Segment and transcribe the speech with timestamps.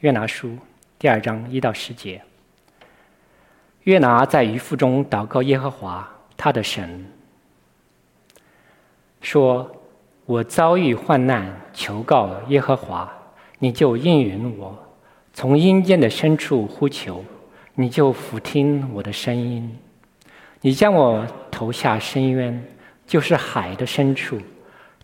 [0.00, 0.56] 约拿书
[0.98, 2.22] 第二章一到十节。
[3.84, 7.04] 约拿在鱼腹中祷告耶和华他的神，
[9.20, 9.68] 说
[10.24, 13.12] ：“我遭遇患难，求告耶和华，
[13.58, 14.72] 你就应允我；
[15.32, 17.24] 从阴间的深处呼求，
[17.74, 19.76] 你就俯听我的声音。
[20.60, 22.64] 你将我投下深渊，
[23.04, 24.40] 就是海的深处，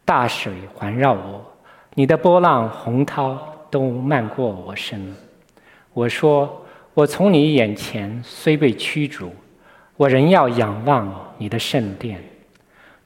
[0.04, 1.44] 大水环绕我，
[1.94, 3.36] 你的波浪洪涛
[3.70, 5.14] 都漫过我身。
[5.92, 9.32] 我说：我从你眼前虽被驱逐，
[9.96, 12.22] 我仍要仰望你的圣殿。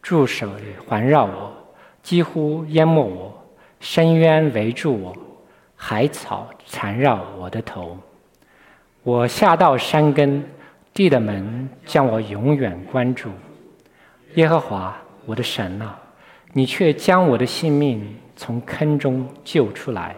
[0.03, 0.49] 众水
[0.87, 1.53] 环绕我，
[2.03, 3.33] 几乎淹没我；
[3.81, 5.17] 深渊围住我，
[5.77, 7.97] 海草缠绕我的头。
[9.03, 10.45] 我下到山根，
[10.93, 13.31] 地的门将我永远关住。
[14.35, 15.99] 耶和华我的神啊，
[16.53, 20.17] 你却将我的性命从坑中救出来。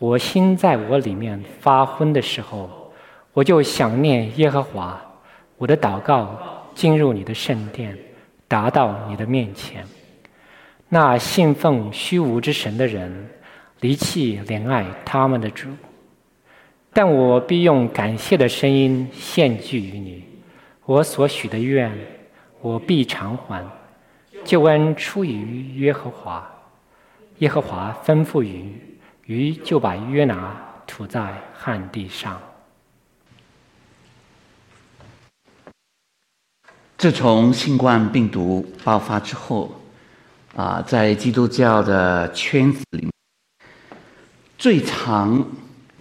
[0.00, 2.92] 我心在我里面发昏的时候，
[3.32, 5.00] 我就想念耶和华，
[5.56, 6.36] 我的祷告
[6.74, 7.96] 进入你的圣殿。
[8.48, 9.86] 达到你的面前，
[10.88, 13.30] 那信奉虚无之神的人，
[13.78, 15.68] 离弃怜爱他们的主。
[16.92, 20.24] 但我必用感谢的声音献祭于你，
[20.84, 21.96] 我所许的愿，
[22.60, 23.64] 我必偿还。
[24.42, 26.44] 救恩出于耶和华，
[27.38, 28.74] 耶和华吩咐于，
[29.30, 32.42] 鱼就把约拿吐在旱地上。
[36.98, 39.72] 自从新冠病毒爆发之后，
[40.56, 43.12] 啊，在基督教的圈子里面，
[44.58, 45.46] 最常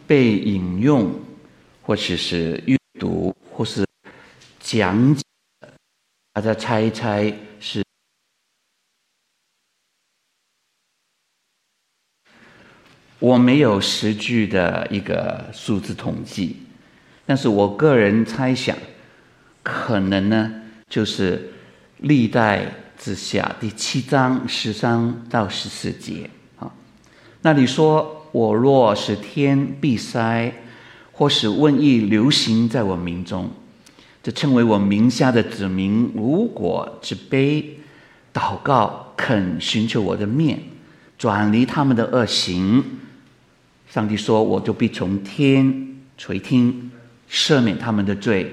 [0.07, 1.13] 被引用，
[1.83, 3.85] 或者是阅读，或是
[4.59, 5.22] 讲解，
[6.33, 7.83] 大家猜一猜是？
[13.20, 16.58] 我没有实据的一个数字统计，
[17.25, 18.75] 但是我个人猜想，
[19.62, 20.53] 可能呢。
[20.89, 21.52] 就是
[21.97, 22.66] 历代
[22.97, 26.28] 之下第七章十三到十四节
[26.58, 26.72] 啊，
[27.44, 30.52] 那你说：“我若使天闭塞，
[31.12, 33.52] 或是瘟疫流行在我民中，
[34.24, 37.63] 这称为我名下的子民，如果自卑
[38.34, 40.59] 祷告，肯寻求我的面，
[41.19, 42.84] 转离他们的恶行，
[43.89, 46.91] 上帝说，我就必从天垂听，
[47.29, 48.51] 赦免他们的罪，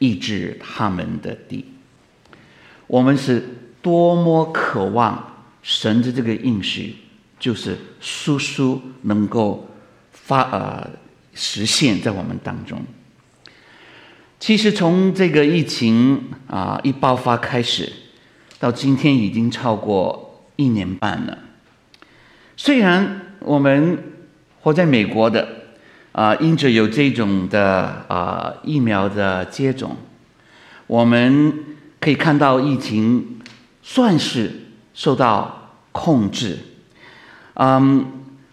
[0.00, 1.64] 医治他们的地。”
[2.88, 3.42] 我们是
[3.80, 6.96] 多么渴望神的这个应许，
[7.38, 9.66] 就是叔叔能够
[10.10, 10.90] 发呃
[11.32, 12.82] 实现在我们当中。
[14.38, 17.90] 其实从这个疫情啊一爆发开始，
[18.58, 21.38] 到今天已经超过一年半了。
[22.56, 24.11] 虽然我们
[24.62, 25.46] 活在美国的
[26.12, 29.96] 啊，因着有这种的啊疫苗的接种，
[30.86, 31.52] 我们。
[32.02, 33.38] 可以看到疫情
[33.80, 34.50] 算是
[34.92, 36.58] 受到控制，
[37.54, 38.04] 嗯，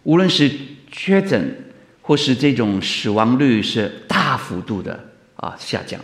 [0.04, 0.52] 无论是
[0.92, 1.72] 确诊
[2.04, 5.04] 或是这种死亡率是大幅度的
[5.36, 6.00] 啊下降。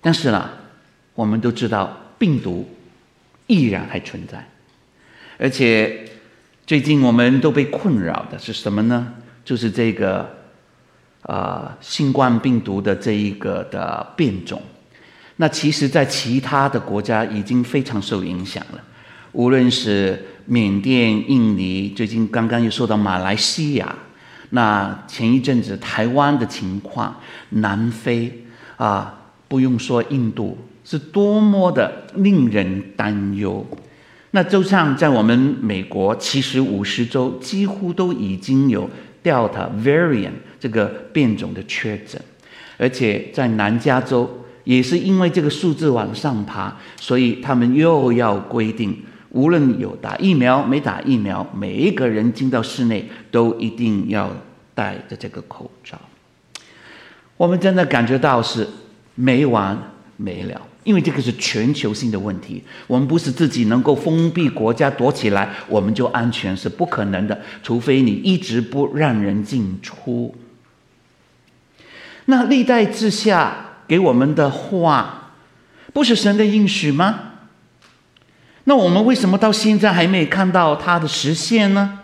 [0.00, 0.48] 但是呢，
[1.12, 2.66] 我们都知道病毒
[3.46, 4.48] 依然还存在，
[5.36, 6.08] 而且
[6.68, 9.14] 最近我们都被困扰的是什么呢？
[9.42, 10.28] 就是这个
[11.22, 14.60] 呃新冠病毒的这一个的变种。
[15.36, 18.84] 那其实，在其他的国家已经非常受影响了，
[19.32, 23.94] 无论是缅甸、印尼，最近刚刚又说到马来西亚，
[24.50, 27.16] 那前一阵子台湾的情况，
[27.48, 28.44] 南非
[28.76, 29.18] 啊，
[29.48, 33.66] 不用说印度，是多么的令人担忧。
[34.32, 38.88] 那就像在我们美国，其实五十州几乎都已经有
[39.22, 42.20] Delta variant 这个变种的确诊，
[42.76, 44.44] 而且在南加州。
[44.64, 48.94] 也是因为这个数字往上爬，所以他们又要规定，
[49.30, 54.30] 无论有打疫苗没打疫苗，每一个人进到室内都一定要
[54.74, 55.98] 戴着这个口罩。
[57.38, 58.68] 我们真的感觉到是
[59.14, 59.74] 没完
[60.18, 62.64] 没了，因为这个是全球性的问题。
[62.86, 70.34] 我们不是自己能够封闭国家躲起来，我们就安全，是不可能的，除非你一直不让人进出。
[72.24, 73.66] 那历代志下。
[73.88, 75.32] 给我们的话，
[75.94, 77.20] 不是神的应许吗？
[78.64, 82.00] 那我们为什么到现在还没看到它的实现呢？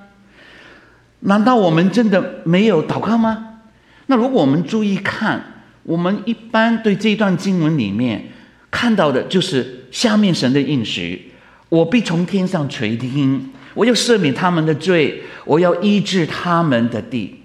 [1.20, 3.58] 难道我们真的没有祷告吗？
[4.06, 5.44] 那如果我们注意看，
[5.82, 8.32] 我们一般对这段经文里面
[8.74, 11.30] 看到的就是下面神的应许：
[11.68, 17.38] 我必从天上垂听，我要赦免他们的罪，我要医治他们的地。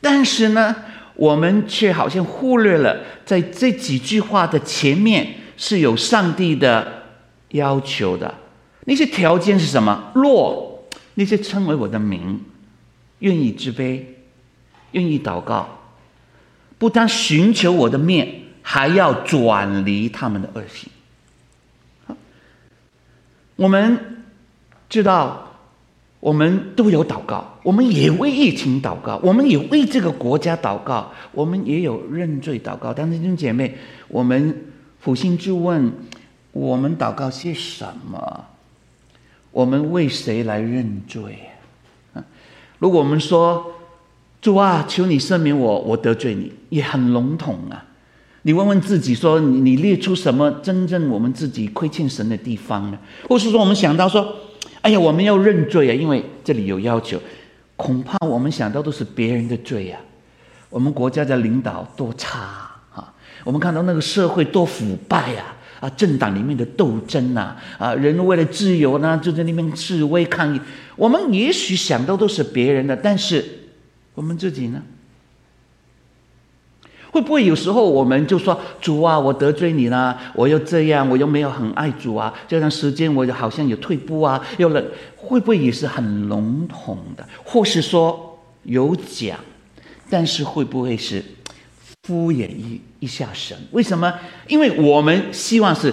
[0.00, 0.76] 但是呢，
[1.16, 5.26] 我们却好像忽略了，在这几句话的前面
[5.56, 7.02] 是有上帝的
[7.48, 8.32] 要求的。
[8.84, 10.12] 那些条件是什么？
[10.14, 12.40] 若那些称为我的名，
[13.18, 14.02] 愿意自卑，
[14.92, 15.80] 愿意祷告，
[16.78, 20.90] 不但寻求我的面，还要转离他们的恶行。
[23.56, 24.24] 我们
[24.88, 25.46] 知道。
[26.20, 32.92] 我们都有祷告，我们也为疫情祷告，我们也为这个国家祷告，我们也有认罪祷告。
[32.92, 33.74] 但是弟兄姐妹，
[34.06, 34.66] 我们
[35.02, 35.90] 扪心自问，
[36.52, 38.44] 我们祷告些什么？
[39.50, 41.38] 我们为谁来认罪？
[42.78, 43.72] 如果我们说
[44.42, 47.86] 主啊，求你赦免我，我得罪你，也很笼统啊。
[48.42, 52.98] 你问问自己说，你列出什么真正我们自己亏欠神的地方呢？
[53.28, 54.34] 或是说，我们想到说。
[54.82, 55.92] 哎呀，我们要认罪啊！
[55.92, 57.20] 因为这里有要求，
[57.76, 60.00] 恐怕我们想到都是别人的罪、啊。
[60.70, 62.38] 我们国家的领导多差
[62.94, 63.12] 啊！
[63.44, 65.54] 我们看到那个社会多腐败呀！
[65.80, 70.58] 啊，政党里面的斗争呐，啊，人为了自由呢，就在那边示威抗议。
[70.96, 73.44] 我们也许想到都是别人的，但是
[74.14, 74.82] 我们自己呢？
[77.10, 84.82] 会不会有时候我们就说主啊，我得罪你了，我又这样，我又没有很爱主啊，这段时间我就好像有退步啊，又了，
[85.16, 87.28] 会不会也是很笼统的？
[87.44, 89.38] 或是说有讲，
[90.08, 91.24] 但是会不会是
[92.04, 93.56] 敷衍一一下神？
[93.72, 94.12] 为什么？
[94.46, 95.92] 因为我们希望是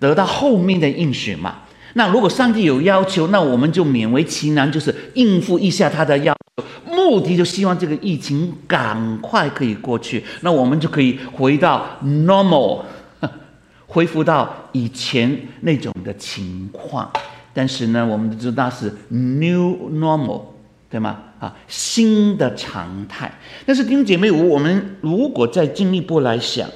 [0.00, 1.62] 得到后面的应许嘛。
[1.96, 6.64] 那如果上帝有要求，那我们就勉为其难，就是应付一下他的要求。
[6.94, 12.82] 目的就希望这个疫情赶快可以过去，那我们就可以回到 normal，
[13.88, 17.10] 恢复到以前那种的情况。
[17.54, 20.42] 但是呢，我们都知道是 new normal，
[20.90, 21.18] 对吗？
[21.40, 23.32] 啊，新的常态。
[23.64, 26.68] 但是弟兄姐妹，我们如果再进一步来想，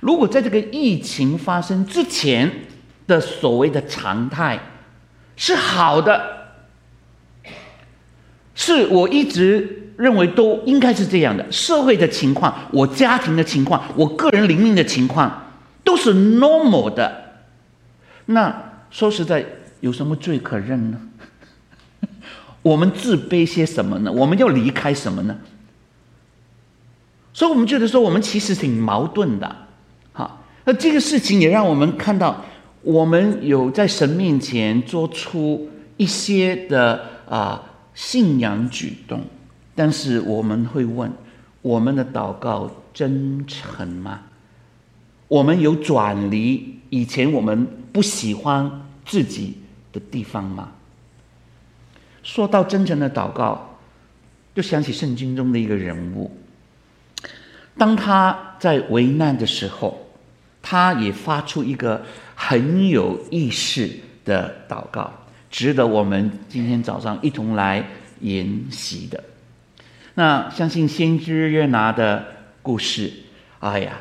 [0.00, 2.50] 如果在这个疫情发生之前，
[3.10, 4.56] 的所谓的常态
[5.34, 6.54] 是好的，
[8.54, 11.44] 是我一直认为都应该是这样的。
[11.50, 15.50] 社会的情况，我家庭的情况，我个人灵命的情况，
[15.82, 17.42] 都是 normal 的。
[18.26, 19.44] 那说实在，
[19.80, 21.00] 有什么罪可认呢？
[22.62, 24.12] 我们自卑些什么呢？
[24.12, 25.36] 我们要离开什么呢？
[27.32, 29.56] 所以，我们觉得说，我们其实挺矛盾的。
[30.12, 32.44] 好，那这个事情也让我们看到。
[32.82, 35.68] 我们有在神面前做出
[35.98, 37.62] 一些的啊
[37.94, 39.20] 信仰举动，
[39.74, 41.12] 但是我们会问：
[41.60, 44.22] 我们的祷告真诚吗？
[45.28, 49.58] 我们有转离以前我们不喜欢自己
[49.92, 50.72] 的地方吗？
[52.22, 53.76] 说到真诚的祷告，
[54.54, 56.30] 就想起圣经中的一个人物，
[57.76, 60.06] 当他在危难的时候，
[60.62, 62.02] 他也发出一个。
[62.42, 63.86] 很有意思
[64.24, 65.12] 的祷告，
[65.50, 67.86] 值得我们今天早上一同来
[68.20, 69.22] 研习的。
[70.14, 72.24] 那相信先知约拿的
[72.62, 73.12] 故事，
[73.58, 74.00] 哎呀，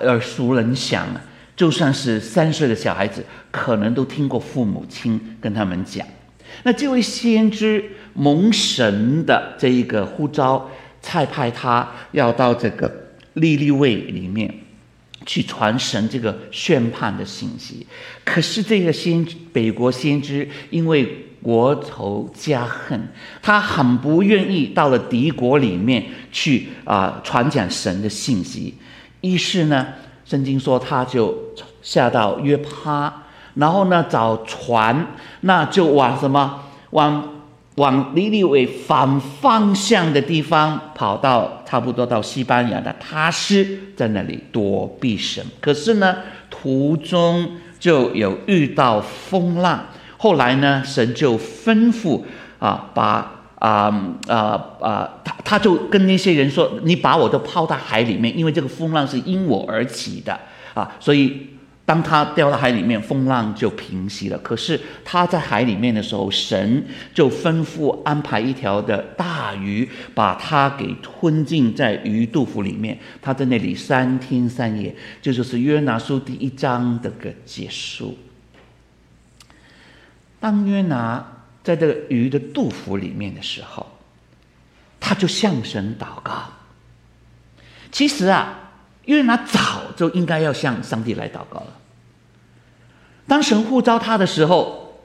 [0.00, 1.20] 耳熟能详啊！
[1.56, 6.06] 就算是三岁的小孩子，可能都听过父母亲跟他们讲。
[6.62, 7.84] 那这位先知
[8.14, 10.70] 蒙神的这一个呼召，
[11.02, 12.90] 差派他要到这个
[13.34, 14.54] 尼尼微里面。
[15.28, 17.86] 去传神这个宣判的信息，
[18.24, 21.06] 可是这个先北国先知因为
[21.42, 22.98] 国仇家恨，
[23.42, 28.74] 他很不愿意到了敌国里面去啊、传讲神的信息。
[29.20, 29.88] 于是呢，
[30.24, 31.36] 圣经说他就
[31.82, 33.12] 下到约帕，
[33.52, 35.08] 然后呢找船，
[35.42, 37.34] 那就往什么往。
[37.78, 45.42] 往尼尼微反方向的地方跑到，差不多到西班牙的他施，在那里躲避神。
[45.60, 46.16] 可是呢，
[46.50, 49.86] 途中就有遇到风浪。
[50.16, 52.22] 后来呢，神就吩咐
[52.58, 53.88] 啊，把啊
[54.26, 60.38] 啊啊，他他就跟那些人说：“你把我都抛到海里面，因为这个风浪是因我而起的
[60.74, 61.50] 啊，所以。”
[61.88, 64.36] 当他掉到海里面，风浪就平息了。
[64.40, 72.98] 可是他在海里面的时候，神就吩咐安排一条的大鱼，把他给吞进在鱼肚腹里面。
[73.22, 78.18] 他在那里三天三夜，这就，是约拿书第一章的个结束。
[80.38, 81.26] 当约拿
[81.64, 83.86] 在这个鱼的肚腹里面的时候，
[85.00, 86.52] 他就向神祷告。
[87.90, 88.66] 其实啊。
[89.08, 91.77] 约拿早就应该要向上帝来祷告了。
[93.28, 94.98] 当神呼召他的时候，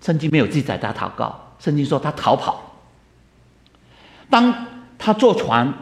[0.00, 2.80] 圣经没有记载他祷告，圣经说他逃跑。
[4.30, 4.66] 当
[4.98, 5.72] 他坐船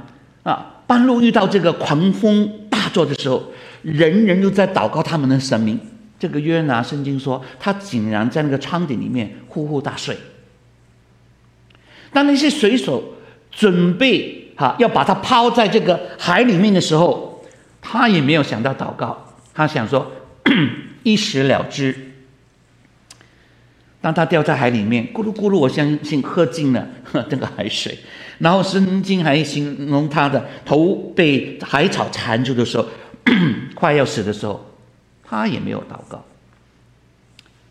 [0.43, 3.43] 啊，半路遇到这个狂风大作的时候，
[3.83, 5.81] 人人都在祷告他们的神明。
[6.19, 10.17] 这个约拿，圣经说他竟然在那个舱顶里面呼呼大睡。
[12.13, 13.05] 当那些水手
[13.51, 17.45] 准备哈要把他抛在这个海里面的时候，
[17.83, 20.11] 他也没有想到祷告，他想说
[21.07, 21.97] 一死了之。
[24.01, 26.85] 当他掉在海里面，咕噜咕噜，我相信喝尽了
[27.31, 27.97] 这个海水。
[28.39, 32.89] 然后圣经还形容他的头被海草缠住的时候，
[33.77, 34.67] 快要死的时候，
[35.23, 36.25] 他也没有祷告。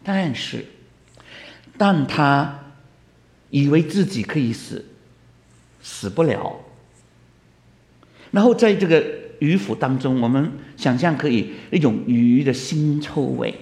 [0.01, 0.65] 但是，
[1.77, 2.57] 当他
[3.49, 4.85] 以为自己可以死，
[5.81, 6.55] 死不了。
[8.31, 9.03] 然后在这个
[9.39, 13.53] 鱼腹当中，我们想象可以那种鱼的腥臭味，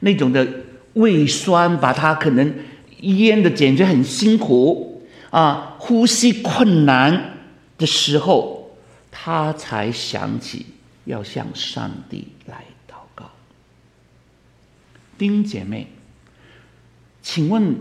[0.00, 0.46] 那种的
[0.94, 2.54] 胃酸把他可能
[3.00, 4.90] 腌的简直很辛苦。
[5.30, 7.38] 啊，呼吸困难
[7.76, 8.70] 的时候，
[9.10, 10.64] 他才想起
[11.06, 13.32] 要向上帝来祷告。
[15.18, 15.88] 丁姐妹，
[17.20, 17.74] 请问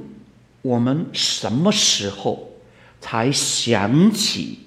[0.64, 2.54] 我们什么时候
[3.00, 4.58] 才想起，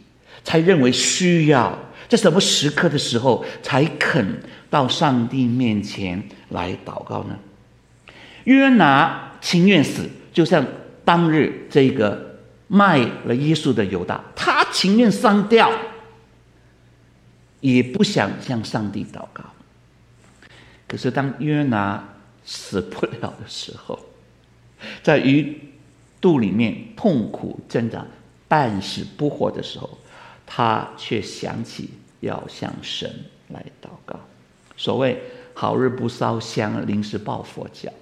[0.44, 1.76] 才认为需要，
[2.08, 7.38] 在什么时刻的时候才肯到上帝面前来祷告呢？
[8.44, 10.64] 约拿情愿死，就像
[11.04, 12.24] 当日这个。
[12.68, 15.70] 卖了耶稣的犹大，他情愿上吊，
[17.60, 19.44] 也不想向上帝祷告。
[20.88, 22.02] 可是当约拿
[22.44, 23.96] 死不了的时候，
[25.00, 25.56] 在鱼
[26.20, 28.04] 肚里面痛苦挣扎、
[28.48, 29.96] 半死不活的时候，
[30.46, 33.12] 他却想起要向神
[33.48, 34.18] 来祷告。
[34.76, 35.20] 所谓
[35.52, 37.92] “好日不烧香，临时抱佛脚”。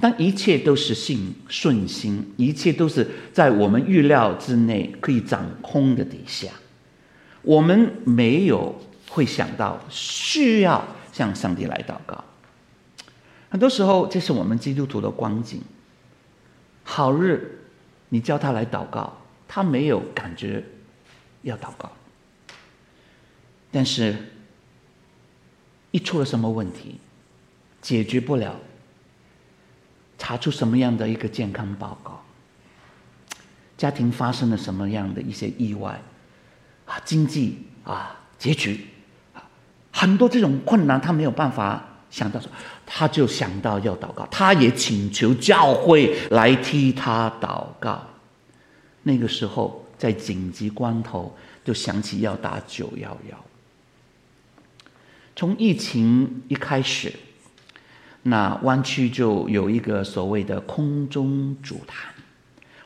[0.00, 6.50] 当一切都是信顺心，一切都是在我们预料之内，可以掌控的底下，
[7.42, 8.74] 我们没有
[9.08, 12.24] 会想到需要向上帝来祷告。
[13.48, 15.60] 很多时候，这是我们基督徒的光景。
[16.82, 17.60] 好日，
[18.08, 20.64] 你叫他来祷告，他没有感觉
[21.42, 21.90] 要祷告。
[23.70, 24.16] 但是，
[25.90, 26.98] 一出了什么问题，
[27.80, 28.56] 解决不了。
[30.18, 32.22] 查出什么样的一个健康报告？
[33.76, 36.00] 家庭发生了什么样的一些意外？
[36.86, 38.86] 啊，经济啊，结局
[39.34, 39.42] 啊，
[39.90, 42.48] 很多这种困难，他没有办法想到说，
[42.86, 48.06] 他就想到要祷告，他也请求教会来替他祷告。
[49.02, 51.32] 那个时候，在紧急关头，
[51.64, 53.44] 就想起要打九幺幺。
[55.36, 57.12] 从疫情一开始。
[58.24, 62.08] 那湾区就有一个所谓的空中主坛，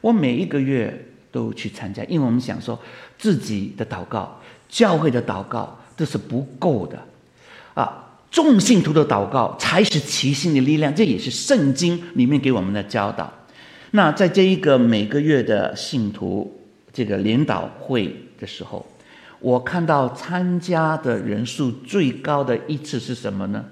[0.00, 2.80] 我每一个月都去参加，因为我们想说
[3.18, 6.98] 自己的祷告、教会的祷告都是不够的，
[7.74, 13.30] 啊，众信徒的祷告才是齐心的力量，这也是圣经里面给我们的教导。
[13.90, 16.58] 那在这一个每个月的信徒
[16.96, 18.86] 这个领导会的时候，
[19.38, 23.62] 我看到参加的人数最高的一次是什么呢？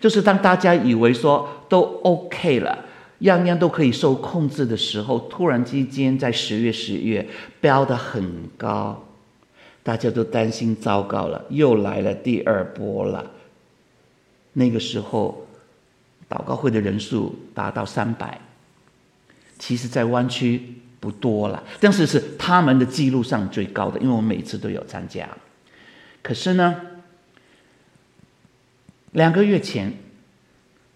[0.00, 2.84] 就是当大家以为说都 OK 了，
[3.20, 7.24] 样样都可以受控制的时候，突然之间在十月、十一月
[7.60, 9.04] 飙得很高，
[9.84, 13.30] 大家都担心糟糕了，又来了第二波了。
[14.54, 15.46] 那个时候，
[16.28, 18.40] 祷告会的人数达到三百，
[19.56, 20.74] 其实在湾区
[21.04, 25.28] 不多了，但是是他们的记录上最高的，因为我每次都有参加。
[26.22, 26.74] 可是呢，
[29.12, 29.92] 两个月前，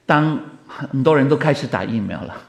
[0.07, 2.43] 当很多人都开始打疫苗了，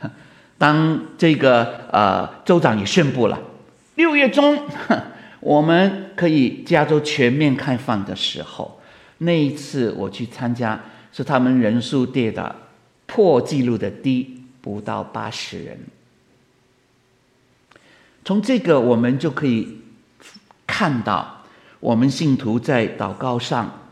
[0.56, 3.38] 当这个呃州长也宣布了，
[3.96, 4.66] 六月中
[5.40, 8.80] 我们可以加州全面开放的时候，
[9.18, 10.80] 那一次我去参加，
[11.12, 12.56] 是他们人数跌的
[13.04, 15.78] 破纪录的低，不到八十人。
[18.26, 19.80] 从这个我们就可以
[20.66, 21.44] 看到，
[21.80, 23.82] 我们信徒在祷告上。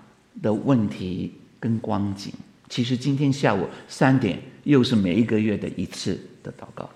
[0.43, 2.33] 的问题跟光景，
[2.69, 6.91] 其实今天下午三点又是每一个月的一次的祷告，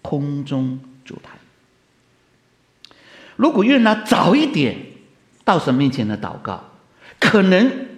[0.00, 1.36] 空中主坛。
[3.34, 4.78] 如果约拿早一点
[5.44, 6.62] 到神面前的祷告，
[7.18, 7.88] 可能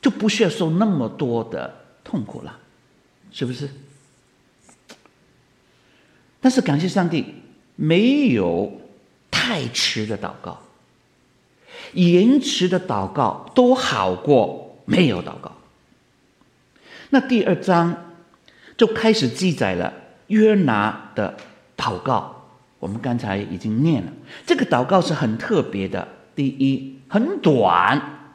[0.00, 2.60] 就不需要受那么多的痛苦了，
[3.32, 3.68] 是不是？
[6.40, 7.34] 但是感谢上帝，
[7.76, 8.72] 没有
[9.30, 10.58] 太迟的祷告。
[11.92, 15.52] 延迟的祷告都好过没有祷告。
[17.10, 18.14] 那第二章
[18.76, 19.92] 就开始记载了
[20.26, 21.36] 约拿的
[21.76, 22.32] 祷告。
[22.78, 24.12] 我们刚才已经念了，
[24.44, 26.06] 这个祷告是很特别的。
[26.34, 28.34] 第一，很短，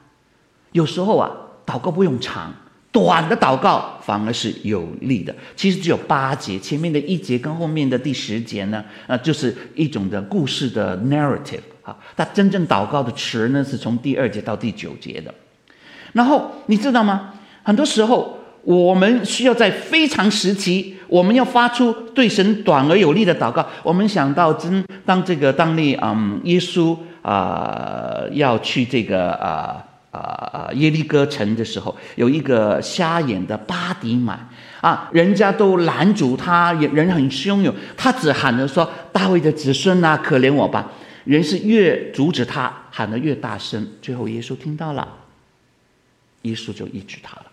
[0.72, 1.30] 有时候啊，
[1.66, 2.52] 祷告不用长，
[2.92, 5.34] 短的祷告反而是有利的。
[5.56, 11.96] 其实只有八节，前面的一节跟后面的第十节呢，啊，就是一种的故事的 narrative 啊。
[12.16, 15.34] 它真正祷告的词呢，是从第二节到第九节的。
[16.14, 17.34] 然后你知道吗？
[17.64, 18.38] 很多时候。
[18.64, 23.68] 我们需要在非常时期，我们要发出对神短而有力的祷告。
[23.82, 34.38] 我们想到真当这个当利嗯耶稣啊、要去这个啊啊啊耶利哥城的时候，有一个瞎眼的巴底买
[34.82, 40.92] 啊，人家都拦住他，人很汹涌，他只喊着说：“大卫的子孙啊，可怜我吧！”
[41.24, 45.08] 人是越阻止他，喊得越大声，最后耶稣听到了，
[46.42, 47.46] 耶稣就医治他了。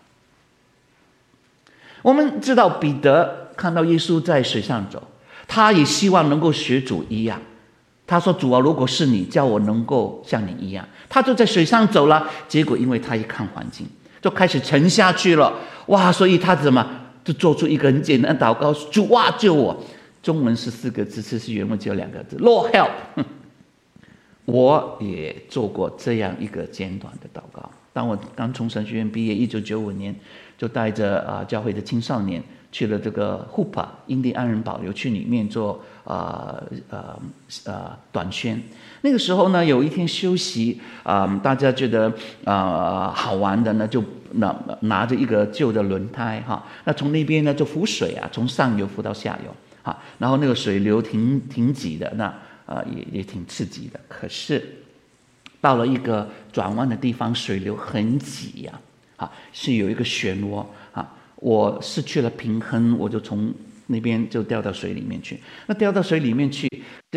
[2.00, 5.02] 我们知道彼得看到耶稣在水上走，
[5.46, 7.40] 他也希望能够学主一样。
[8.08, 12.28] 他说：“主啊，如果是你，叫我能够像你一样。”他就在水上走了。
[12.48, 13.86] 结果因为他一看环境，
[14.20, 15.52] 就开始沉下去了。
[15.86, 16.10] 哇！
[16.10, 16.84] 所以他怎么
[17.22, 19.76] 就做出一个很简单的祷告：“主啊，救我！”
[20.20, 22.90] 中文是四个字，其实原文只有两个字：“Lord help。
[24.46, 27.70] ”我也做过这样一个简短的祷告。
[27.92, 30.12] 当我刚从神学院毕业，一九九五年。
[30.58, 37.18] 就带着啊教会的青少年去了这个霍普印第安人保留区里面做啊呃
[37.64, 38.60] 呃短宣。
[39.00, 42.08] 那个时候呢，有一天休息啊、大家觉得
[42.44, 52.24] 啊、呃、好玩的呢，就拿拿着一个旧的轮胎哈，那从那边呢就浮水啊，从上游浮到下游哈，然后那个水流挺挺挤的，那
[52.66, 53.98] 啊也也挺刺激的。
[54.08, 54.62] 可是
[55.60, 58.72] 到了一个转弯的地方，水流很挤呀、
[59.16, 59.30] 啊。
[59.52, 60.64] 是有一个漩涡！
[61.40, 63.52] 我失去了平衡，我就从
[63.86, 65.40] 那边就掉到水里面去。
[65.66, 66.68] 那掉到水里面去，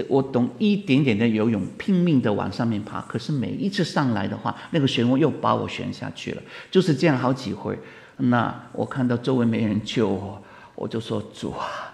[0.07, 3.01] 我懂一点点的游泳，拼命的往上面爬。
[3.01, 6.41] 可是每一次上来的话，那个漩涡又把我旋下去了。
[6.69, 7.77] 就是这样好几回。
[8.17, 10.41] 那我看到周围没人救我，
[10.75, 11.93] 我就说：“主啊，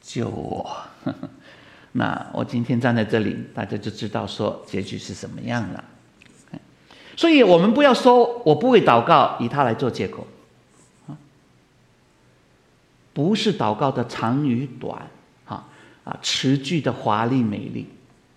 [0.00, 0.66] 救我！”
[1.92, 5.84] 那我今天站在这里，大家就知道说结局是什么样了。
[7.16, 10.26] 所以，我们不要说我不会祷告，以他来做借口，
[13.18, 15.10] 不是祷告的长与短，
[15.44, 15.66] 啊
[16.04, 17.88] 啊，词句的华丽美丽，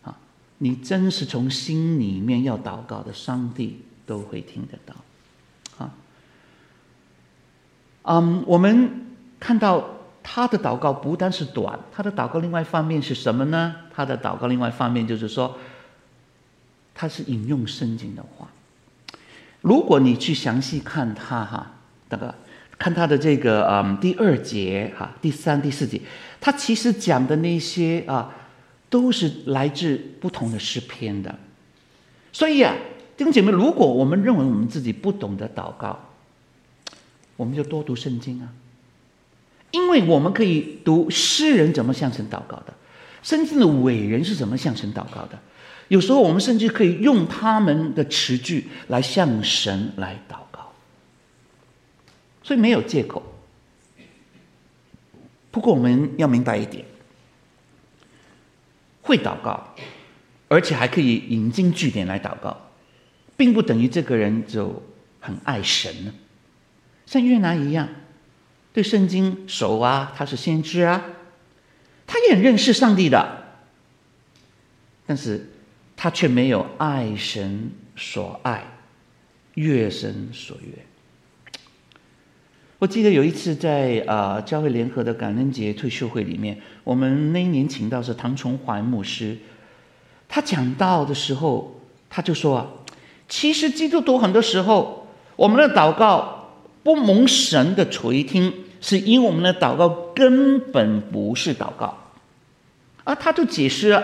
[0.02, 0.18] 啊，
[0.58, 5.94] 你真是从心里面要祷告的，上帝都会听得到，啊，
[8.02, 9.06] 嗯，我们
[9.40, 9.88] 看到
[10.24, 13.76] 他的祷告不单是短，他的祷告另外一方面是什么呢？
[13.94, 15.60] 他的祷告另外一方面就是说，
[16.96, 18.48] 他是引用圣经的话。
[19.62, 21.72] 如果你去详细看他哈，
[22.10, 22.34] 那个
[22.82, 26.02] 看他的这个嗯第二节哈，第三、第四节，
[26.40, 28.34] 他其实讲的那些啊，
[28.90, 31.36] 都是来自不同的诗篇的。
[32.34, 32.74] 所以啊，
[33.16, 36.00] 弟兄姐妹，如果我们认为我们自己不懂得祷告，
[37.38, 38.50] 我们就多读圣经啊，
[39.70, 42.74] 因为我们可以读诗人怎么向神祷告的，
[43.22, 45.38] 圣经的伟人是怎么向神祷告的。
[45.90, 50.38] 有时候我们甚至可以用他们的词句来向神来祷，
[52.52, 53.24] 所以没有借口。
[55.52, 56.84] 不过我们要明白一点，
[59.02, 59.74] 会祷告，
[60.50, 62.70] 而且还可以引经据典来祷告，
[63.38, 64.84] 并不等于这个人就
[65.22, 66.14] 很爱神呢。
[67.06, 67.88] 像越南一样，
[68.74, 71.06] 对圣经熟啊，他是先知啊，
[72.06, 73.46] 他也很认识上帝的，
[75.06, 75.48] 但是。
[75.96, 78.66] 他却没有爱神所爱，
[79.54, 80.86] 悦神所悦。
[82.82, 89.38] 我记得有一次在啊、呃、教会联合的感恩节退休会里面，我们那一年请到是唐崇怀牧师，
[90.28, 92.66] 他讲到的时候，他就说啊，
[93.30, 101.96] 其实基督徒很多时候，我们的祷告不蒙神的垂听，是因为我们的祷告根本不是祷告。
[103.04, 104.04] 啊，他就解释了，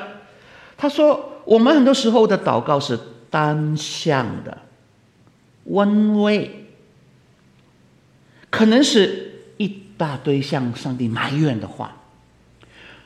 [0.78, 1.34] 他说。
[1.48, 4.58] 我们很多时候的祷告是单向的
[5.66, 6.66] ，one way，
[8.49, 11.95] 可能是一大堆向上帝埋怨的话，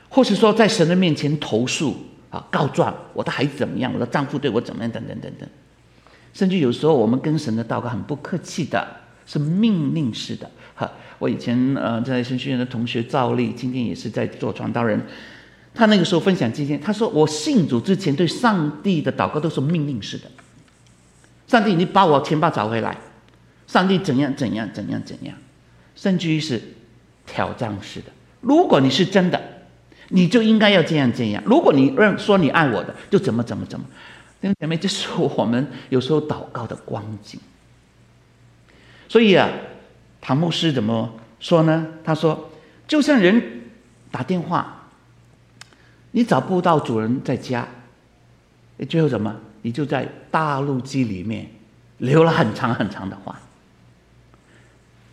[0.08, 1.96] 或是说在神的面前投诉
[2.30, 5.48] 啊，告状，我的孩子怎么样，我的丈夫对我怎么样，等等等等，
[6.32, 8.86] 甚至有时候我们跟神的祷告很不客气的，
[9.26, 10.50] 是命令式的。
[10.74, 15.00] 哈，我以前呃在神学院的同学赵丽，今天也是在做传道人。
[15.74, 20.30] 他那个时候分享这些，他说：“我信主之前对上帝的祷告都是命令式的。
[21.46, 22.94] 上帝，你把我钱包找回来。
[23.72, 25.34] 上帝怎样怎样怎样怎样。
[25.94, 26.60] 甚至于是
[27.24, 28.06] 挑战式的。
[28.40, 29.40] 如果你是真的，
[30.08, 31.42] 你就应该要这样这样。
[31.46, 33.86] 如果你认说你爱我的，就怎么怎么怎么。
[34.40, 37.40] 弟兄姐妹，这是我们有时候祷告的光景。
[39.08, 39.48] 所以啊，
[40.20, 41.86] 唐牧师怎么说呢？
[42.04, 42.50] 他说，
[42.88, 43.42] 就像人
[44.10, 44.88] 打电话，
[46.10, 47.68] 你找不到主人在家，
[48.88, 49.36] 最后怎么？
[49.60, 51.46] 你就在大陆机里面
[51.98, 53.38] 留了很长很长的话，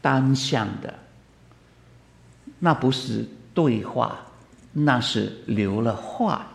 [0.02, 0.94] 单向的，
[2.60, 4.20] 那不是对话，
[4.74, 6.48] 那是留了话。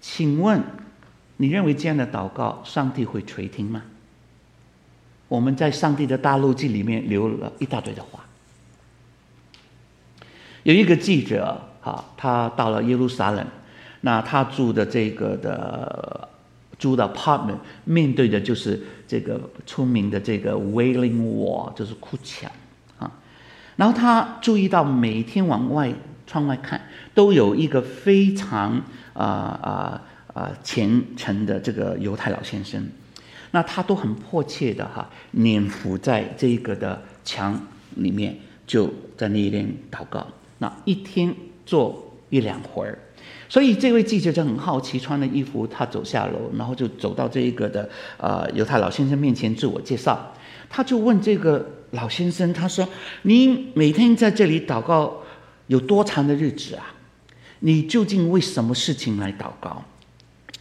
[0.00, 0.62] 请问，
[1.36, 3.82] 你认为这样的祷告，上帝会垂听吗？
[5.28, 8.24] 我们在上帝的答录机里面留了一大堆的话。
[10.62, 13.46] 有一个记者，哈，他到了耶路撒冷，
[14.00, 16.28] 那他住的这个的。
[16.78, 22.50] 住的 apartment 面对的就是这个出名的这个 Wailing Wall，就是哭墙。
[23.80, 25.90] 然后他注意到每天往外
[26.26, 26.78] 窗外看，
[27.14, 28.72] 都有一个非常
[29.14, 30.02] 啊啊
[30.34, 32.86] 啊虔诚的这个犹太老先生，
[33.52, 37.58] 那他都很迫切的哈黏伏在这个的墙
[37.96, 40.26] 里面，就在那边祷告。
[40.58, 42.98] 那一天做一两回儿。
[43.48, 47.88] 所以这位记者就很好奇，穿的衣服，他走下楼，然后就走到这一个的
[48.18, 50.34] 呃犹太老先生面前自我介绍。
[50.70, 52.88] 他就问这个老先生，他说
[53.22, 55.20] ：“你每天在这里祷告
[55.66, 56.94] 有多长的日子啊？
[57.58, 59.84] 你究竟为什么事情来祷告？”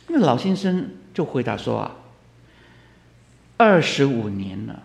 [0.10, 1.96] 那老先生就回答说：“啊，
[3.56, 4.84] 二十五年了，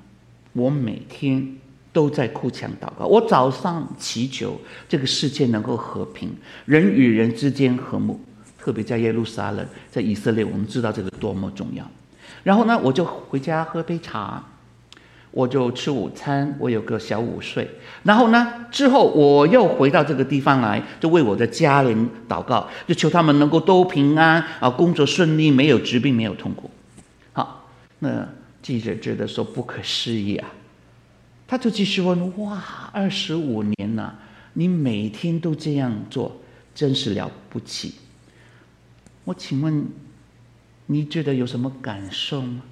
[0.53, 1.57] 我每天。”
[1.95, 3.07] 都在哭墙祷告。
[3.07, 6.29] 我早上祈求这个世界能够和平，
[6.65, 8.19] 人与人之间和睦，
[8.59, 11.89] 特别在耶路撒冷，在以色列，我们知道这个多么重要。
[12.43, 14.45] 然后呢，我就回家喝杯茶，
[15.35, 17.69] 我就吃午餐，我有个小午睡。
[18.05, 26.71] 然后呢，之后我又回到这个地方来，就为我的家人祷告，就求他们能够都平安啊，工作顺利，没有疾病，没有痛苦。
[27.33, 27.69] 好，
[27.99, 28.29] 那
[28.63, 30.49] 记者觉得说不可思议啊。
[31.49, 34.17] 他就继续问：“哇，二十五年了，
[34.53, 36.41] 你每天都这样做，
[36.77, 37.97] 真是了不起。
[39.25, 39.85] 我请问，
[40.87, 42.63] 你觉得有什么感受吗？”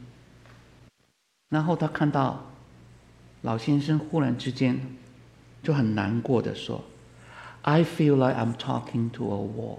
[1.50, 2.51] 然后他看到
[3.42, 4.80] 老先生忽然之间
[5.62, 6.84] 就很难过的说
[7.62, 9.78] ：“I feel like I'm talking to a wall。”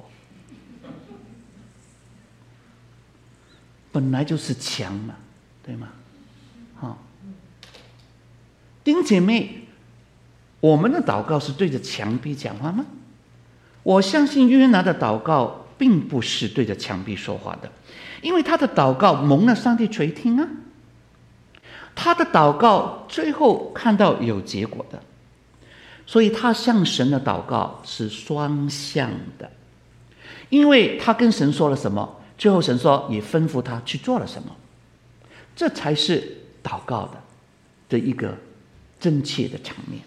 [3.91, 5.15] 本来就是墙嘛，
[5.63, 5.89] 对吗？
[6.75, 6.97] 好。
[8.83, 9.67] 丁姐妹，
[10.59, 12.85] 我们的祷告是对着墙壁讲话吗？
[13.83, 17.71] 我相信约拿的祷告并不是对着墙壁说话的，
[18.21, 20.49] 因为他的祷告蒙了上帝垂听啊。
[21.95, 25.01] 他的祷告最后看到有结果的，
[26.05, 29.51] 所以他向神的祷告是双向的，
[30.49, 34.55] 因为他跟神说了什么，最后神说也吩咐他去做了什么，
[35.55, 37.21] 这才是祷告的
[37.89, 38.35] 的一个。
[38.99, 40.01] 真切的场面，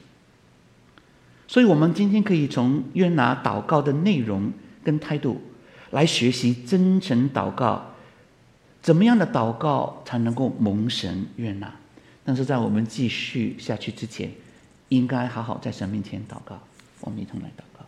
[1.46, 4.50] 所以，我们今天可以从约拿祷告的内容
[4.82, 5.38] 跟态度
[5.90, 7.92] 来学习真诚祷告。
[8.86, 11.74] 怎么样的祷告才能够蒙神悦纳？
[12.24, 14.30] 但是在我们继续下去之前，
[14.90, 16.60] 应该好好在神面前祷告。
[17.00, 17.84] 我们一同来祷告：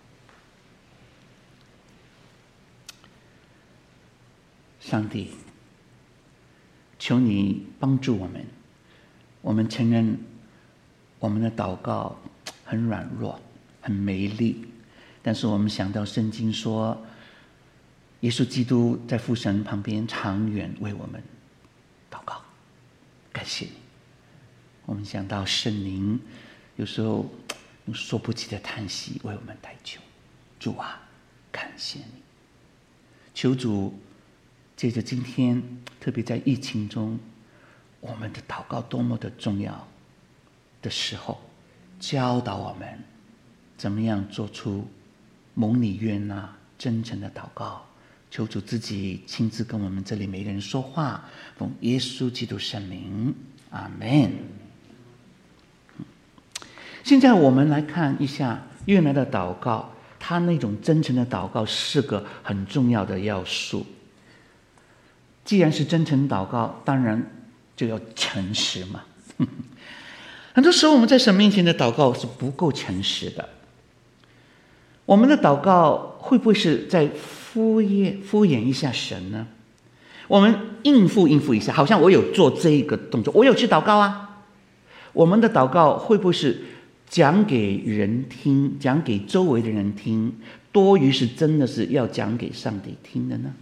[4.80, 5.30] 上帝，
[6.98, 8.44] 求你帮助我们，
[9.40, 10.18] 我们承认。
[11.20, 12.16] 我们的祷告
[12.64, 13.40] 很软弱，
[13.80, 14.66] 很没力，
[15.22, 17.00] 但是我们想到圣经说，
[18.20, 21.22] 耶稣基督在父神旁边长远为我们
[22.10, 22.42] 祷告，
[23.32, 23.72] 感谢你。
[24.86, 26.20] 我们想到圣灵，
[26.76, 27.30] 有时候
[27.86, 30.00] 用说不出的叹息为我们代求，
[30.58, 31.00] 主啊，
[31.52, 32.22] 感谢你。
[33.34, 33.96] 求主
[34.76, 35.62] 借着今天，
[36.00, 37.18] 特别在疫情中，
[38.00, 39.86] 我们的祷告多么的重要。
[40.80, 41.40] 的时候，
[42.00, 43.04] 教导我们
[43.76, 44.88] 怎么样做出
[45.54, 47.87] 蒙你悦纳真诚的祷告。
[48.30, 51.24] 求主自己亲自跟我们这里每个人说话，
[51.56, 53.34] 奉耶稣基督圣名，
[53.70, 54.32] 阿门。
[57.02, 63.86] 现在我们来看一下越南的祷告，他那种真诚的祷告是个很重要的要素。
[65.44, 67.30] 既然是真诚祷告，当然
[67.74, 69.04] 就要诚实嘛。
[70.52, 73.48] 很多时候，我们在神面前的祷告是不够诚实的。
[75.06, 77.08] 我们的祷告会不会是在
[77.58, 79.48] 敷衍敷衍一下神呢？
[80.28, 84.44] 我们应付应付一下，好像我有做这个动作，我有去祷告啊。
[85.12, 86.62] 我们的祷告会不会是
[87.08, 90.32] 讲给人听，讲给周围的人听，
[90.70, 93.52] 多于是真的是要讲给上帝听的呢？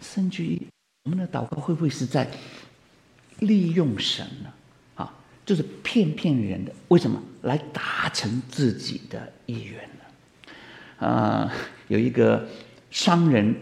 [0.00, 0.62] 甚至于
[1.02, 2.30] 我们的祷告会不会是在
[3.40, 4.50] 利用神呢？
[4.94, 5.12] 啊，
[5.44, 11.08] 就是骗骗人的，为什么来达成自己的意愿呢？
[11.08, 11.52] 啊，
[11.88, 12.46] 有一个
[12.92, 13.56] 商人，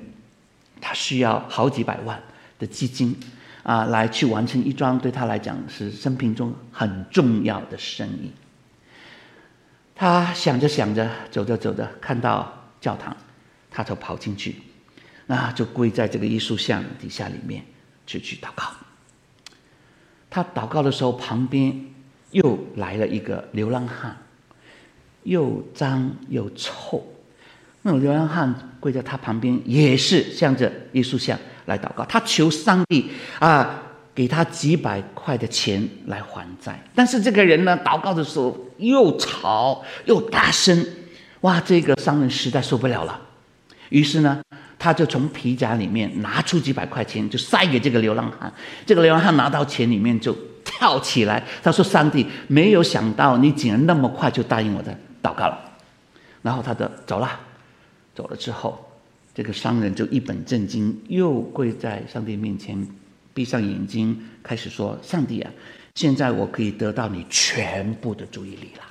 [0.81, 2.21] 他需要好几百万
[2.59, 3.17] 的基金
[3.63, 8.33] 啊，来去完成一桩对他来讲是生命中很重要的生意。
[9.95, 13.17] 他想着想着，走着走着，看到教堂，
[13.71, 14.57] 他就跑进去。
[15.27, 17.65] 那就跪在这个耶稣像底下里面，
[18.05, 18.65] 就去祷告。
[20.29, 21.87] 他祷告的时候，旁边
[22.33, 24.17] 又来了一个流浪汉，
[25.23, 27.05] 又脏又臭。
[27.83, 32.05] 那种流浪汉跪在他旁边，也是向着耶稣像来祷告。
[32.05, 33.83] 他求上帝啊，
[34.15, 36.79] 给他几百块的钱来还债。
[36.95, 40.87] 但是这个人呢，祷告的时候又吵又大声，
[41.41, 41.61] 哇！
[41.61, 43.21] 这个商人实在受不了了，
[43.89, 44.41] 于是呢。
[44.83, 48.51] 他就从皮夹里面拿出几百块钱，就塞给这个流浪汉。
[48.87, 54.91] 这个流浪汉拿到钱里面就跳起来，他说：“上帝，没有想到你竟然那么快就答应我的
[55.23, 55.59] 祷告了。”
[56.41, 57.39] 然后他就走了，
[58.21, 58.79] 走了之后，
[59.35, 62.87] 这个商人就一本正经又跪在上帝面前，
[63.33, 65.51] 闭上眼睛开始说：“上帝啊，
[65.95, 68.85] 现在我可以得到你全部的注意力了。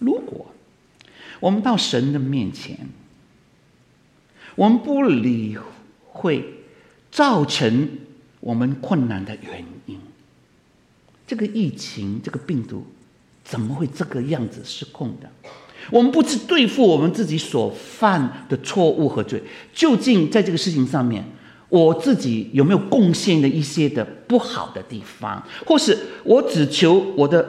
[0.00, 0.44] 如果……”
[1.38, 2.88] 我们到神的面前，
[4.56, 5.56] 我们不理
[6.10, 6.42] 会
[7.10, 7.88] 造成
[8.40, 10.00] 我们困难的原因。
[11.26, 12.86] 这个疫情，这个病毒，
[13.44, 15.30] 怎么会这个样子失控的？
[15.90, 21.24] 我们不去对付我们自己所犯的错误和罪，究竟在这个事情上面，
[21.68, 27.48] 我自己有没有贡献的一些的不好的地方，或是我只求我的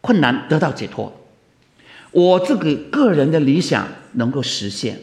[0.00, 1.12] 困难得到解脱？
[2.12, 4.98] 我这个个人的理想能够实现，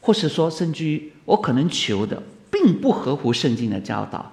[0.00, 4.32] 或是说，甚至于我可能求的并不合乎圣经的教导，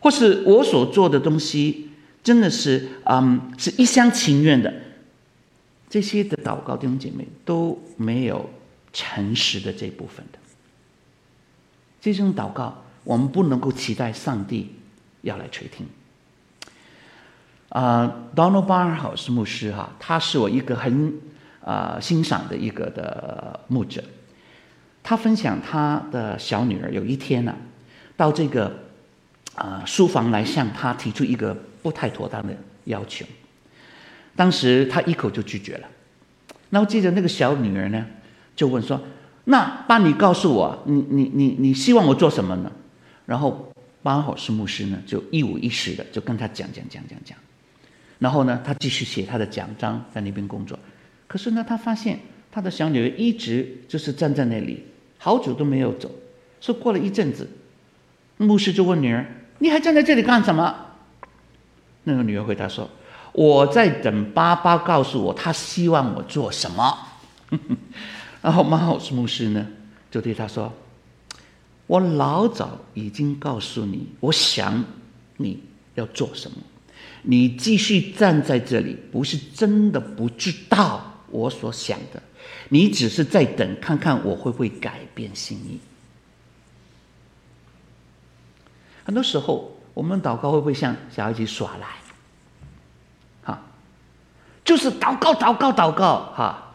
[0.00, 1.90] 或是我所做的东西
[2.22, 4.72] 真的是嗯是一厢情愿的，
[5.88, 8.48] 这些的祷告弟兄姐妹都没有
[8.92, 10.38] 诚实的这部分的，
[12.00, 14.74] 这种祷告我们不能够期待上帝
[15.22, 15.86] 要来垂听。
[17.68, 21.12] 啊，Donald Barnhouse 牧师哈，他是我一个很
[21.64, 24.02] 啊、欣赏的一个的牧者。
[25.02, 27.58] 他分享他的小女儿有一天呢、啊，
[28.16, 28.72] 到这个
[29.54, 33.24] 啊、书房来向他提出一个不太妥当的要求。
[34.36, 35.88] 当时他一口就拒绝了。
[36.70, 38.06] 然后接着那个小女儿呢，
[38.54, 39.00] 就问说
[39.44, 42.70] ：“那爸，你告诉我，你你你你希望我做什么呢？”
[43.24, 43.72] 然后
[44.02, 47.38] Barnhouse 牧师呢，就一五一十的就跟他讲讲讲讲讲。
[48.18, 50.78] 然后呢，他继续写他的奖章，在那边工作。
[51.26, 52.18] 可是呢，他发现
[52.50, 54.84] 他的小女儿一直就是站在那里，
[55.18, 56.10] 好久都没有走。
[56.60, 57.48] 说过了一阵子，
[58.38, 59.24] 牧师就问女儿
[59.60, 60.74] ：“你还站在这里干什么？”
[62.04, 62.88] 那个女儿回答说
[63.36, 66.98] ：“我在等爸爸告诉我，他希望我做什么。
[68.40, 69.66] ”然后马尔斯牧师呢，
[70.10, 70.72] 就对他说
[71.86, 74.82] ：“我老早已经告诉你，我想
[75.36, 75.62] 你
[75.96, 76.56] 要做什么。”
[77.28, 82.22] 你继续站在这里，不是真的不知道我所想的，
[82.70, 85.78] 你只是在等，看看我会不会改变心意。
[89.04, 91.86] 很多时候，我们祷告会不会像小孩子耍赖？
[94.66, 96.74] 就是祷告，祷告，祷告，哈，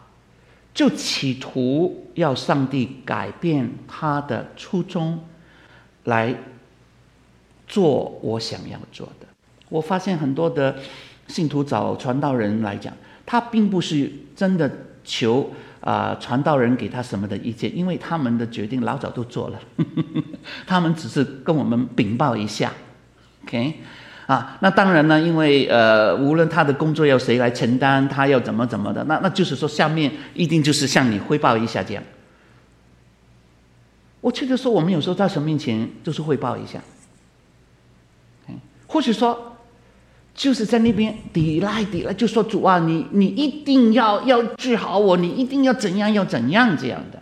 [0.74, 5.20] 就企图要上帝改变他的初衷，
[6.04, 6.34] 来
[7.68, 9.26] 做我想要做的。
[9.68, 10.74] 我发现很多的
[11.28, 12.92] 信徒找传道人来讲，
[13.24, 14.70] 他并不是真的
[15.04, 19.60] 求啊、传道人给他什么的意见，因为他们的决定老早都做了，
[20.66, 22.72] 他们只是跟我们禀报一下
[23.44, 23.80] ，OK
[24.32, 24.56] 啊？
[24.60, 32.02] 那当然呢，因为呃，无论他的工作要谁来承担，他要怎么怎么的，那那就是说下面一定就是向你汇报一下这样。
[34.20, 36.80] 我确实说我们有时候在神面前就是汇报一下
[38.86, 39.48] 或许说。
[40.34, 47.20] 就是在那边抵赖抵赖，就说主啊，你你一定要要治好我，你一定要怎样要怎样这样的。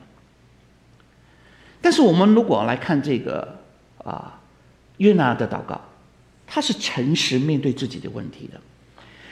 [1.81, 3.57] 但是我们如果来看这个
[4.05, 4.39] 啊
[4.99, 5.81] 约拿的祷告，
[6.53, 8.61] 他是诚实面对自己的问题的，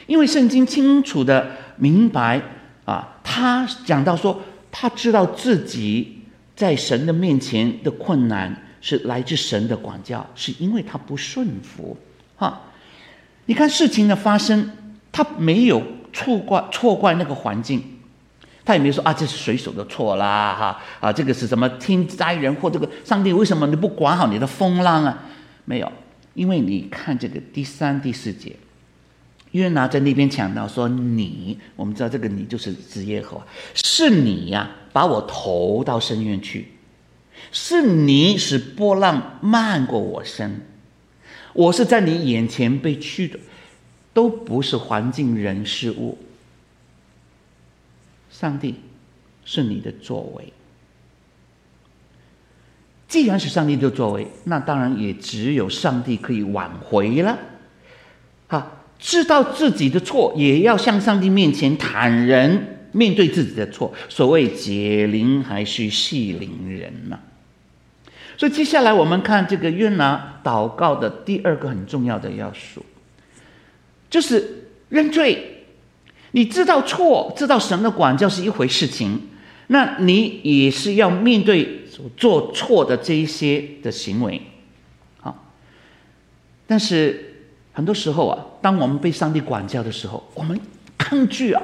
[0.07, 2.41] 因为圣经清楚的明白
[2.85, 6.23] 啊，他讲到说他知道自己
[6.55, 11.97] 在神的面前的困难是来自神的管教，是因为他不顺服
[12.37, 12.63] 哈。
[13.47, 14.71] 你看事情的发生，
[15.11, 17.83] 他没有错怪错怪那个环境，
[18.65, 22.71] 他也没说啊，这是水手的错啦，哈啊，这个是什么天灾人祸？
[22.71, 25.25] 这个上帝为什么你不管好你的风浪啊？
[25.65, 25.93] 没有，
[26.35, 28.57] 因为你看这个第三、第四节，
[29.53, 33.43] 约拿在那边强调说你，我们知道这个你就是子耶和，
[33.75, 36.69] 是你呀、把我投到深渊去，
[37.51, 40.61] 是你使波浪漫过我身。
[41.55, 43.41] 我是在你眼前被驱的，
[44.13, 46.19] 都不是环境人事物。
[48.31, 48.77] 上帝
[49.45, 50.53] 是你的作为，
[53.09, 57.39] 既然是上帝的作为，那当然也只有上帝可以挽回了。
[58.47, 63.93] 哈，知道自己的错，也要向上帝面前坦然面对自己的错。
[64.11, 67.19] 所谓解铃还须系铃人嘛。
[68.37, 72.85] 所以接下来我们看这个约拿祷告的第二个很重要的要素，
[74.11, 75.65] 就是认罪。
[76.33, 79.23] 你知道错，知道神的管教是一回事情，
[79.69, 84.41] 那你也是要面对所做错的这一些的行为，
[85.21, 85.35] 啊。
[86.65, 90.61] 但是很多时候啊，当我们被上帝管教的时候，我们
[90.97, 91.61] 抗拒啊，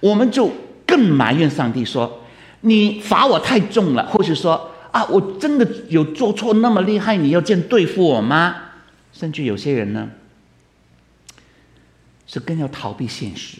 [0.00, 0.50] 我们就
[0.84, 2.20] 更埋怨上帝说
[2.62, 4.72] ：“你罚我太重了。”或者说。
[4.90, 5.04] 啊！
[5.10, 7.14] 我真的有做错那么厉害？
[7.14, 8.56] 你要这样对付我吗？
[9.12, 10.08] 甚至有些人呢，
[12.26, 13.58] 是更要逃避现实，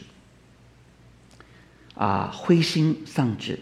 [1.95, 3.59] 啊，灰心丧志。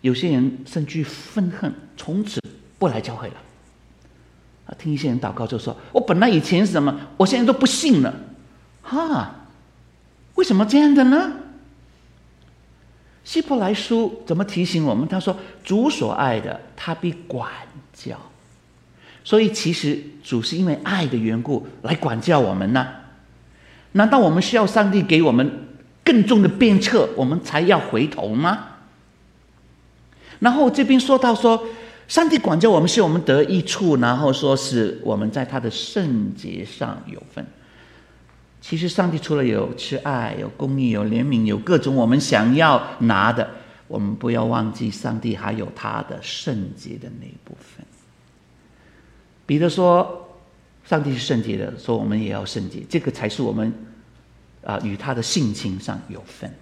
[0.00, 2.40] 有些人甚至愤恨，从此
[2.78, 3.34] 不来教会了。
[4.66, 8.14] 啊，听一些人祷告就说：“我本来以前是什么，我现在都不信了。”
[8.82, 9.46] 哈，
[10.36, 11.32] 为什么这样的呢？
[13.24, 15.06] 希伯来书怎么提醒我们？
[15.06, 17.50] 他说：“主所爱的，他必管
[17.92, 18.16] 教。”
[19.22, 22.86] 所以，其实主是因为爱的缘故来管教我们呢？
[23.92, 25.68] 难道我们需要上帝给我们
[26.02, 28.69] 更重的鞭策，我们才要回头吗？
[30.40, 31.62] 然后这边说到说，
[32.08, 37.46] 上帝管教我们是我们得益处，然后说是我们在他的圣洁上有份。
[38.60, 43.48] 其实，上帝除了有慈爱、有公义、有怜悯、有各种我们想要拿的，
[43.88, 47.86] 我们不要忘记，上帝还有他的圣洁的那一部分。
[49.46, 50.28] 彼得说
[50.84, 53.72] ：“上帝是圣洁的，说我们也要圣洁，这个才是我们
[54.62, 56.52] 啊与他的性情上有份。”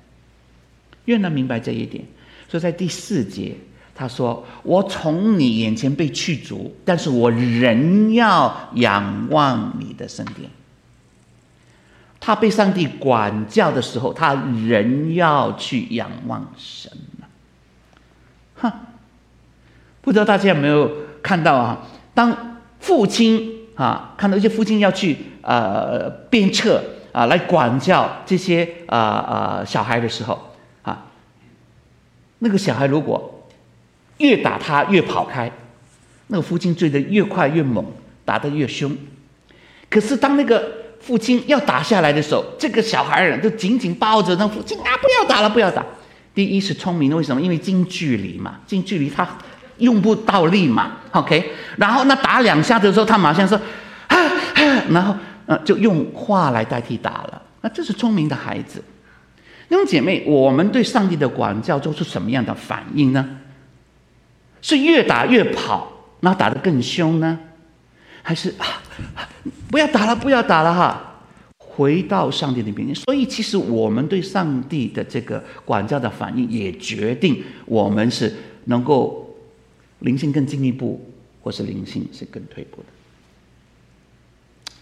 [1.07, 2.05] 愿他明白这一点。
[2.49, 3.55] 所以在第四节，
[4.01, 10.49] 他说：“我从你眼前被驱逐，但是我仍要仰望你的圣殿。”
[12.21, 17.27] 他被上帝管教的时候，他仍要去仰望神呢。
[18.55, 18.73] 哼，
[20.01, 20.89] 不知道大家有没有
[21.21, 21.85] 看到啊？
[22.15, 26.81] 当父亲啊，看到一些父亲要去呃鞭策
[27.11, 30.39] 啊，来管教这些啊啊、呃、小孩的时候
[30.83, 31.07] 啊，
[32.39, 33.35] 那个小孩如果
[34.19, 35.51] 越打他越跑开，
[36.29, 37.85] 那个父亲追得越快越猛，
[38.25, 38.97] 打得越凶。
[39.91, 44.97] 可是当那个父亲要打下来的时候，这个小孩儿就紧紧抱着那父亲啊！
[45.01, 45.85] 不要打了，不要打。
[46.35, 47.41] 第一是聪明的，为什么？
[47.41, 49.27] 因为近距离嘛，近距离他
[49.79, 50.99] 用不到力嘛。
[51.13, 53.57] OK，然后那打两下的时候，他马上说，
[54.09, 54.17] 啊
[54.55, 55.15] 啊，然后
[55.47, 57.43] 呃就用话来代替打了。
[57.61, 58.83] 那这是聪明的孩子。
[59.69, 63.38] 弟兄姐妹，我们对上帝的管教做出什么样的反应呢？
[64.61, 67.39] 是越打越跑，那打得更凶呢？
[68.23, 68.83] 还是啊？
[69.71, 71.23] 不要打了，不要打了哈！
[71.57, 72.95] 回到上帝的面前。
[72.95, 79.35] 所以，其实我们对上帝的这个管教的反应，也决定我们是能够
[80.01, 81.01] 灵性更进一步，
[81.41, 82.89] 或是灵性是更退步的。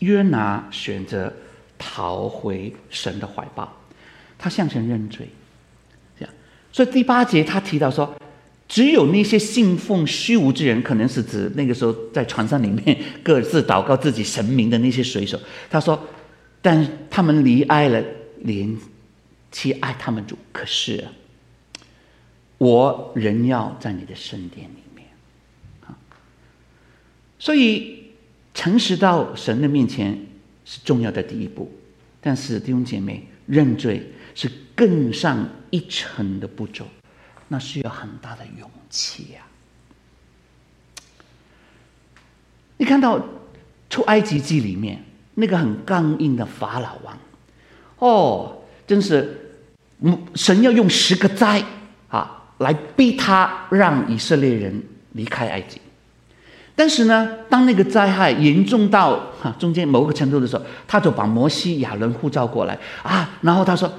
[0.00, 1.32] 约拿选择
[1.78, 3.72] 逃回神的怀抱，
[4.38, 5.28] 他向神认罪。
[6.18, 6.34] 这样，
[6.72, 8.12] 所以第八节他提到说。
[8.68, 15.38] 只有那些信奉虚无之人，可能是指那个时候在船上里面各自祷告自己神明的那些水手。
[15.70, 15.98] 他说
[16.60, 18.02] ：“但他们离爱了，
[18.40, 18.76] 连
[19.52, 20.36] 其爱他们主。
[20.52, 21.04] 可是，
[22.58, 25.06] 我仍要在你的圣殿里面。”
[25.86, 25.94] 啊，
[27.38, 28.02] 所以
[28.52, 30.18] 诚实到神的面前
[30.64, 31.70] 是重要的第一步。
[32.20, 34.02] 但是弟兄姐妹，认罪
[34.34, 36.84] 是更上一层的步骤。
[37.48, 39.40] 那需要很大的勇气呀！
[42.78, 43.20] 你看到
[43.88, 45.02] 出埃及记里面
[45.34, 47.18] 那个很刚硬的法老王，
[47.98, 49.56] 哦，真是，
[50.34, 51.62] 神要用十个灾
[52.08, 54.82] 啊来逼他让以色列人
[55.12, 55.80] 离开埃及。
[56.74, 63.90] 但是呢，当那个灾害严重到哈中间某个程度的时候，他就把摩西、亚伦呼召过来啊，然后他说：“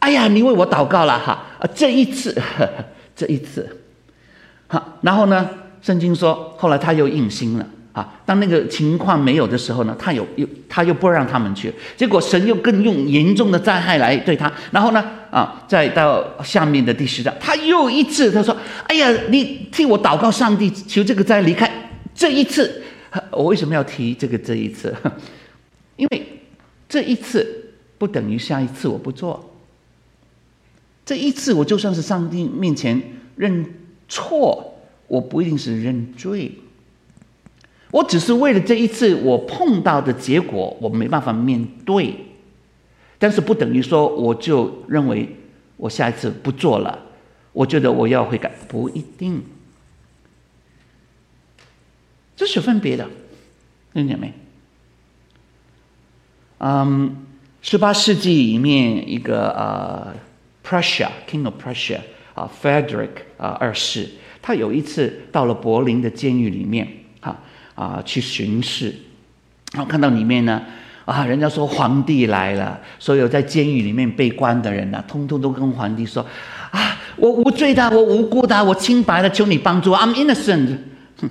[0.00, 2.84] 哎呀，你为我祷告了哈，啊，这一次，呵 呵
[3.14, 3.68] 这一次，
[4.66, 5.48] 好，然后呢，
[5.80, 8.20] 圣经说，后来他又硬心了啊。
[8.26, 14.52] 当那个情况没有的时候呢，他有又他又不让他们去，结果神又更用严重的灾害来对他。
[14.72, 18.56] 然后呢，啊，再到下面的第十章，他又一次他说
[18.88, 21.70] ：“哎呀，你替我祷告，上帝求这个灾离开。”
[22.12, 22.82] 这一次，
[23.30, 24.92] 我为什么要提这个这一次？
[25.94, 26.40] 因为
[26.88, 29.51] 这一次不等于下一次我不做。
[31.04, 33.00] 这一次我就算是上帝面前
[33.36, 33.64] 认
[34.08, 34.78] 错，
[35.08, 36.52] 我不一定是认罪。
[37.90, 42.14] 我只是为了这一次我碰到的结果，我没办法面对。
[43.18, 45.36] 但是不等于说我就认为
[45.76, 46.98] 我下一次不做了。
[47.52, 49.42] 我觉得我要悔改，不一定。
[52.34, 53.08] 这是分别的，
[53.92, 54.32] 听见没？
[56.58, 57.14] 嗯，
[57.60, 60.14] 十八世纪里面一个呃
[60.64, 61.98] ，Prussia King of Prussia
[62.34, 64.08] 啊，Frederick 啊二世，
[64.40, 66.86] 他有一次到了柏林的监狱里面，
[67.20, 67.36] 哈
[67.74, 68.94] 啊去巡视，
[69.72, 70.62] 然后看到里面呢，
[71.04, 76.24] 啊，人家说皇帝来了，所有在监狱里面被关的人呢，通通都跟皇帝说，
[76.70, 80.78] 啊，我无罪的，我无辜的，我清白的，求你帮助，I'm innocent。
[81.18, 81.28] 哼。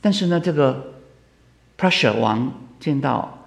[0.00, 0.94] 但是呢，这个
[1.78, 3.46] Prussia 王见到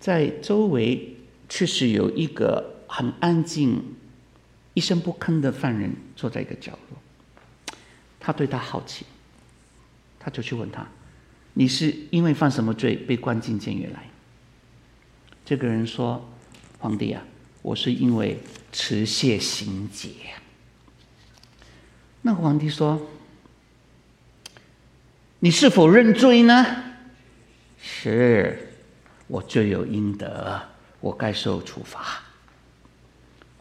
[0.00, 1.16] 在周围
[1.48, 3.82] 确实有一个很安静、
[4.72, 7.76] 一声不吭的犯人坐在一个角落，
[8.20, 9.04] 他对他好奇，
[10.20, 10.86] 他就去问他
[11.54, 14.08] ：“你是因为犯什么罪被关进监狱来？”
[15.44, 16.24] 这个人说
[16.78, 17.20] ：“皇帝啊，
[17.62, 18.38] 我是因为
[18.70, 20.10] 持械行劫。”
[22.22, 23.04] 那个皇帝说。
[25.40, 26.64] 你是否认罪呢？
[27.78, 28.72] 是，
[29.26, 30.70] 我罪有应得，
[31.00, 32.22] 我该受处罚。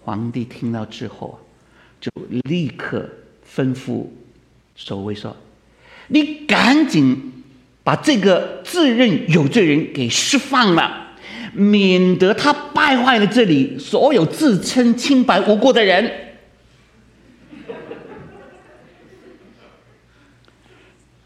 [0.03, 1.39] 皇帝听到之后，
[1.99, 2.11] 就
[2.43, 3.09] 立刻
[3.55, 4.07] 吩咐
[4.75, 5.35] 守卫说
[6.09, 7.43] ：“你赶紧
[7.83, 11.15] 把这个自认有罪人给释放了，
[11.53, 16.11] 免得他败坏了这里所有自称清白无辜的人。”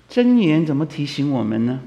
[0.08, 1.82] 真言怎么提醒我们呢？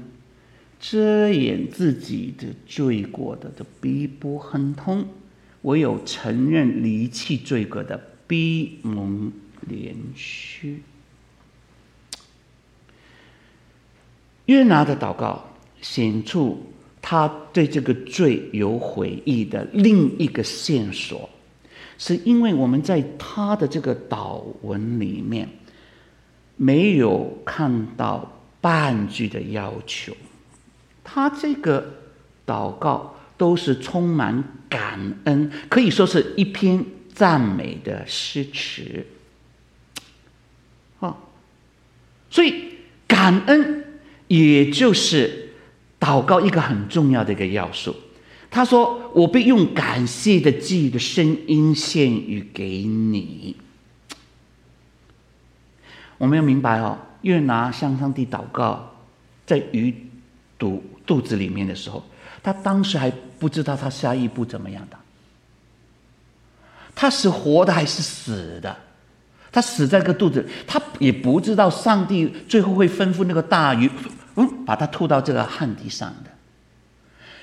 [0.79, 5.03] 遮掩自己的罪过的，都必不亨通；
[5.63, 9.31] 唯有承认离弃罪过的，逼蒙
[9.69, 10.75] 怜恤。
[14.45, 15.43] 约拿的祷告
[15.81, 16.61] 显出
[17.01, 21.29] 他对这个罪有悔意的另一个线索，
[21.97, 25.47] 是因为我们在他的这个祷文里面。
[26.57, 30.13] 没有看到半句的要求，
[31.03, 31.91] 他这个
[32.45, 39.05] 祷告都是充满感恩，可以说是一篇赞美的诗词。
[41.01, 41.17] 啊，
[42.29, 43.83] 所以感恩
[44.27, 45.49] 也就是
[45.99, 47.93] 祷告一个很重要的一个要素。
[48.49, 53.57] 他说：“我必用感谢的祭的声音献与给你。”
[56.17, 58.93] 我们要明白哦，约拿向上帝祷告，
[59.45, 59.93] 在鱼
[60.59, 62.03] 肚肚子里面的时候，
[62.43, 64.97] 他当时还不知道他下一步怎么样的，
[66.95, 68.75] 他是活的还是死的？
[69.51, 73.91] 他死在个肚子，他也不知道上帝最后会吩咐那个大鱼，
[74.35, 76.31] 嗯，把他吐到这个旱地上的。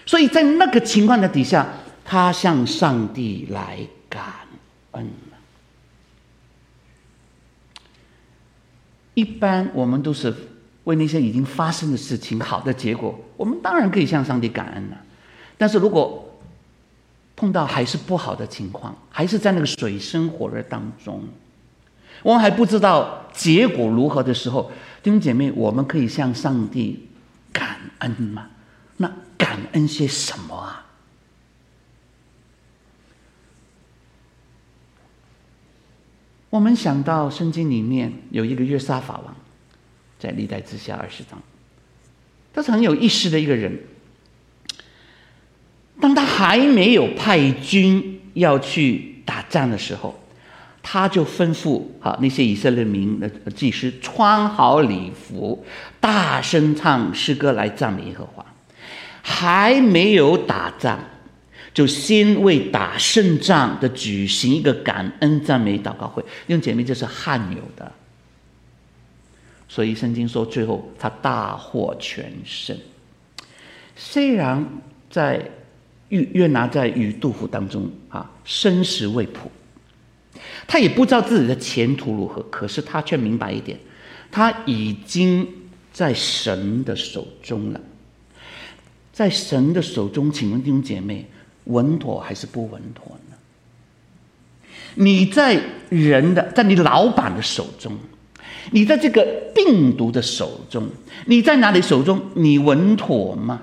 [0.06, 1.66] 所以在那个情况的底下，
[2.04, 4.24] 他向上帝来感
[4.92, 5.10] 恩。
[9.12, 10.34] 一般我们都是
[10.88, 14.96] 为那些已经发生的事情、好的结果，我们当然可以向上帝感恩了。
[15.58, 16.40] 但是如果
[17.36, 21.22] 碰到还是不好的情况，还是在那个水深火热当中，
[22.22, 24.72] 我们还不知道结果如何的时候，
[25.02, 27.06] 弟兄姐妹，我们可以向上帝
[27.52, 28.48] 感恩吗？
[28.96, 30.86] 那感恩些什么啊？
[36.48, 39.36] 我们想到圣经里面有一个约沙法王，
[40.18, 41.40] 在历代志下二十章，
[42.52, 43.78] 他是很有意思的一个人。
[46.00, 50.18] 当他还没有派军要去打仗的时候，
[50.82, 55.64] 他就吩咐啊那些以色列民的祭司穿好礼服，
[56.00, 58.44] 大声唱诗歌来赞美耶和华。
[59.22, 60.98] 还没有打仗。
[61.74, 67.92] 就先为打胜仗的举行一个感恩赞美祷告会，弟兄姐妹，这是汗有的。
[69.68, 72.76] 所以圣经说，最后他大获全胜。
[73.94, 74.66] 虽然
[75.10, 75.50] 在
[76.08, 79.50] 约约拿在与杜甫当中啊，生死未卜，
[80.66, 83.78] 他也不知道自己的前途如何，可是他却明白一点，
[84.30, 85.46] 他已经
[85.92, 87.80] 在神的手中了。
[89.12, 91.26] 在神的手中，请问弟兄姐妹，
[91.64, 93.36] 稳妥还是不稳妥呢？
[94.94, 95.60] 你在
[95.90, 97.98] 人的，在你老板的手中，
[98.70, 100.88] 你在这个病毒的手中，
[101.26, 102.20] 你在哪里手中？
[102.34, 103.60] 你稳妥吗？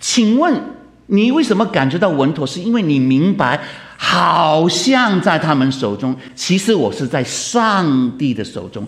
[0.00, 0.60] 请问
[1.06, 2.46] 你为什么感觉到稳妥？
[2.46, 3.60] 是因为你明白，
[3.96, 8.86] 好像在他们手中，其实我是在上帝的手中。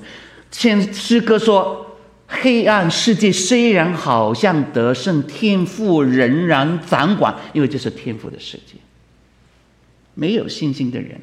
[0.51, 1.87] 像诗歌说。
[2.33, 8.75] 黑暗世界虽然好像得胜，天赋仍然掌管，因为这是天赋的世界。
[10.15, 11.21] 没有信心的人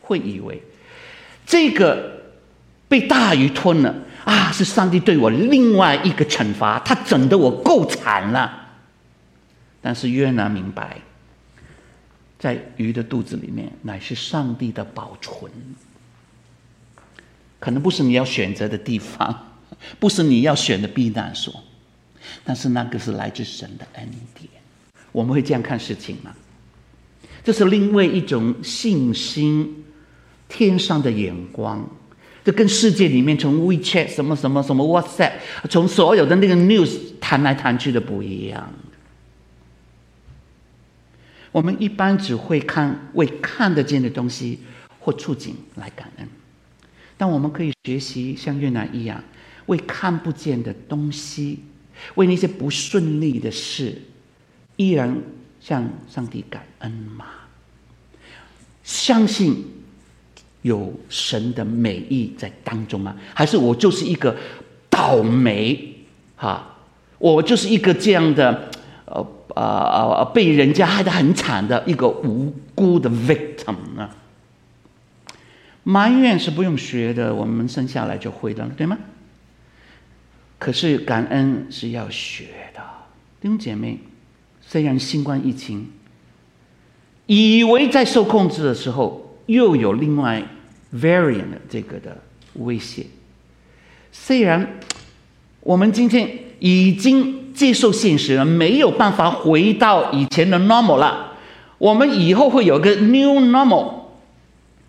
[0.00, 0.62] 会以为
[1.44, 2.15] 这个
[2.88, 8.68] 被大鱼吞了啊，是上帝对我另外一个惩罚，他整得我够惨了。
[9.82, 10.98] 但是约拿明白，
[12.38, 15.50] 在鱼的肚子里面乃是上帝的保存，
[17.58, 19.42] 可能不是你要选择的地方。
[20.00, 21.62] 不是你要选的避难所，
[22.44, 24.48] 但是那个是来自神的恩典。
[25.12, 26.32] 我们会这样看事情吗？
[27.44, 29.84] 这是另外一种信心，
[30.48, 31.86] 天上的眼光。
[32.46, 35.32] 这跟世界里面从 WeChat 什么什么什么 WhatsApp，
[35.68, 38.72] 从所有的那个 news 谈来谈去的不一样。
[41.50, 44.60] 我们一般只会看为看得见的东西
[45.00, 46.28] 或处境来感恩，
[47.16, 49.20] 但我们可以学习像越南一样。
[49.66, 51.64] 为看不见的东西，
[52.14, 54.00] 为那些不顺利的事，
[54.76, 55.20] 依然
[55.58, 57.24] 向上帝感恩吗？
[58.84, 59.64] 相信
[60.66, 63.14] 有神的美意在当中吗？
[63.32, 64.36] 还是我就是一个
[64.90, 65.94] 倒霉？
[66.36, 66.76] 哈，
[67.18, 68.70] 我就是一个这样的，
[69.04, 69.62] 呃呃
[70.18, 74.10] 呃，被人家害得很惨的一个无辜的 victim 呢？
[75.84, 78.98] 埋怨是不用学的，我们生下来就会的，对吗？
[80.58, 82.82] 可是感恩是要学的，
[83.40, 84.00] 弟兄姐妹。
[84.68, 85.86] 虽然新冠疫情
[87.26, 90.42] 以为在受控制的时候，又有另外
[90.94, 92.16] variant 这个的
[92.54, 93.06] 威胁。
[94.12, 94.78] 虽然
[95.60, 101.38] 我们今天已经接受现实了，没有办法回到以前的 normal 了。
[101.78, 103.92] 我们以后会有个 new normal，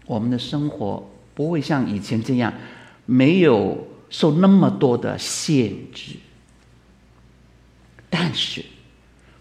[0.05, 2.53] 我们的生活不会像以前这样
[3.05, 3.87] 没有。
[4.09, 6.13] 受那么多的限制，
[8.09, 8.63] 但是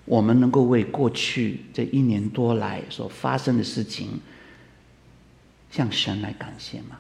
[0.04, 4.08] 我们能够为过去这一年多来所发生的事情
[5.76, 6.96] 向神来感谢吗？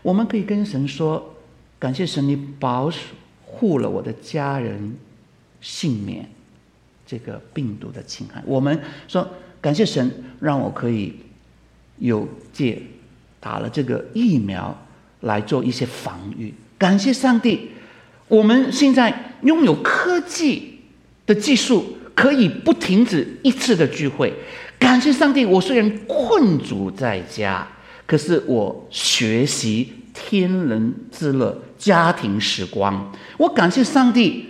[0.00, 1.34] 我们可以跟神说
[1.78, 2.90] ：“感谢神，你保
[3.44, 4.96] 护了我的家人
[5.60, 6.28] 幸免
[7.06, 9.28] 这个病毒的侵害。”我们说
[9.60, 11.14] ：“感谢神，让我可以
[11.98, 12.80] 有借
[13.38, 14.76] 打了这个疫苗。”
[15.22, 16.54] 来做一些防御。
[16.78, 17.72] 感谢上帝，
[18.28, 20.78] 我们现在拥有科技
[21.26, 24.32] 的技术，可以不停止一次的聚会。
[24.78, 27.66] 感谢上帝，我虽然困住在家，
[28.06, 33.12] 可是我学习天伦之乐、家庭时光。
[33.36, 34.46] 我感谢上帝，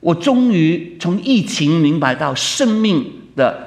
[0.00, 3.66] 我终于从疫情明白到生命的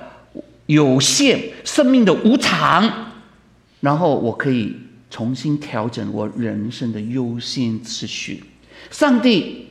[0.65, 3.11] 有限、生命的无常，
[3.81, 4.75] 然后我可以。
[5.09, 8.43] 重新调整我人生的优先次序。
[8.91, 9.67] 上帝，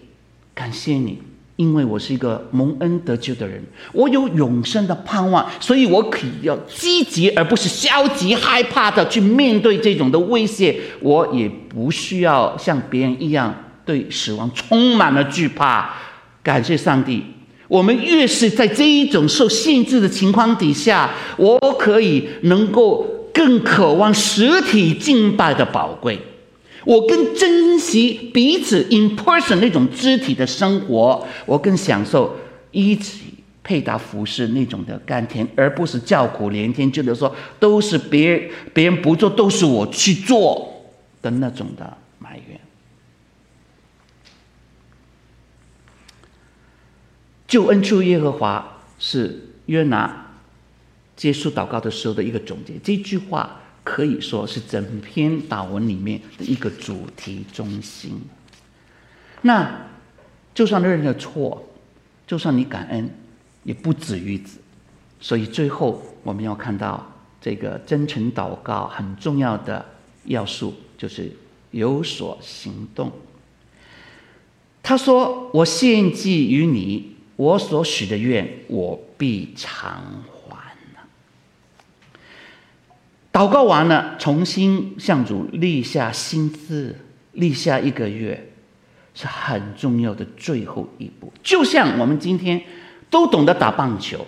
[0.54, 1.18] 感谢你，
[1.56, 10.78] 因为我是一个蒙恩得救的人，我有永生的盼望，所以我可以要积极而不是消极、害怕的去面对这种的威胁。
[11.00, 13.54] 我也不需要像别人一样
[13.84, 15.94] 对死亡充满了惧怕。
[16.42, 17.24] 感谢上帝，
[17.68, 23.12] 我们越是在这一种受限制的情况底下，我可以能够。
[23.36, 26.18] 更渴望实体敬拜的宝贵，
[26.86, 32.36] 我更珍惜彼此 in person 那种肢体的生活，我更享受
[32.70, 33.34] 一起
[33.64, 40.86] 配搭服饰那种的甘甜，而不是叫苦连天，觉得说都是别别人不做，都是我去做
[41.20, 42.60] 的那种的埋怨。
[47.48, 50.34] 救恩出耶和华是约拿
[51.16, 58.20] 结束祷告的时候的一个总结，这句话可以说是整篇祷文里面的一个主题中心。
[59.42, 59.86] 那
[60.52, 61.64] 就算认了错，
[62.26, 63.08] 就算你感恩，
[63.62, 64.58] 也不止于此。
[65.20, 67.06] 所以最后我们要看到
[67.40, 69.86] 这个真诚祷告很重要的
[70.24, 71.30] 要素，就是
[71.70, 73.12] 有所行动。
[74.82, 80.24] 他说：“我献祭于你，我所许的愿，我必偿。”
[83.36, 86.96] 祷告完了，重新向主立下心志，
[87.32, 88.48] 立下一个月，
[89.14, 91.30] 是很重要的最后一步。
[91.42, 92.62] 就像我们今天
[93.10, 94.26] 都懂得打棒球，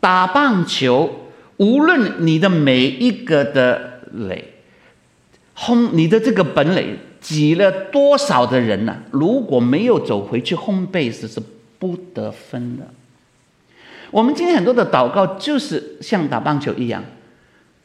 [0.00, 1.28] 打棒球，
[1.58, 4.42] 无论你的每一个的垒，
[5.52, 11.38] 轰，你的这个本垒挤了多少的人呢、如果没有走回去，home base 是
[11.78, 12.88] 不得分的。
[14.10, 17.04] 我们今天很多的祷告就是像打棒球一样。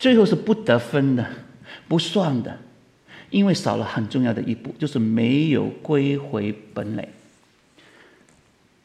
[0.04, 1.26] 最后是不得分的，
[1.88, 2.60] 不算的，
[3.30, 7.08] 因为少了很重要的一步，就是没有归回本垒。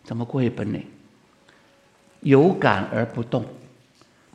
[0.04, 0.86] 怎么归回本垒？
[2.20, 3.44] 有感而不动，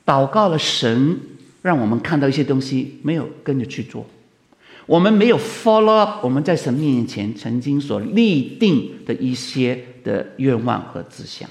[0.06, 1.18] 祷告了神，
[1.62, 4.06] 让我们看到一些东西，没有跟着去做。
[4.86, 11.50] 我们没有 follow up 我们在神面前曾经所立定的一些的愿望和志向。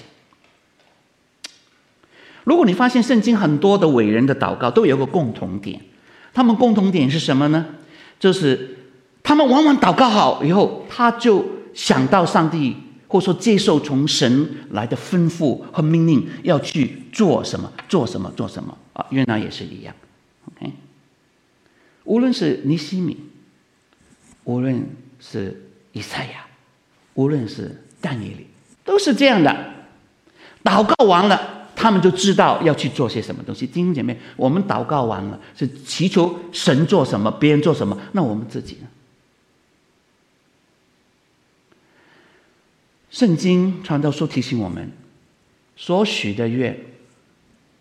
[2.43, 5.79] 如果你发现圣经很多的伟人的祷告都有个共同点，
[6.33, 7.65] 他们共同点是什么呢？
[8.19, 8.77] 就是
[9.21, 12.75] 他们往往祷告好以后，他就想到上帝，
[13.07, 19.05] 或者说接受从神来的吩咐和命令，要去做什么，做什么，做什么啊？
[19.09, 19.95] 约拿也是一样。
[20.45, 20.73] OK，
[22.03, 23.17] 无论是尼西米，
[24.43, 24.85] 无论
[25.19, 26.45] 是以赛亚，
[27.13, 28.47] 无论是但以理，
[28.83, 29.55] 都是这样的。
[30.63, 31.62] 祷告完了。
[31.83, 33.67] 他们就知道要去做些什么东西。
[33.67, 38.87] 弟兄姐妹，我们祷告完了，是祈求神做什么，别人做什么，那我们自己呢？
[43.11, 44.89] 圣经传道书提醒我们：
[45.75, 46.79] 所许的愿，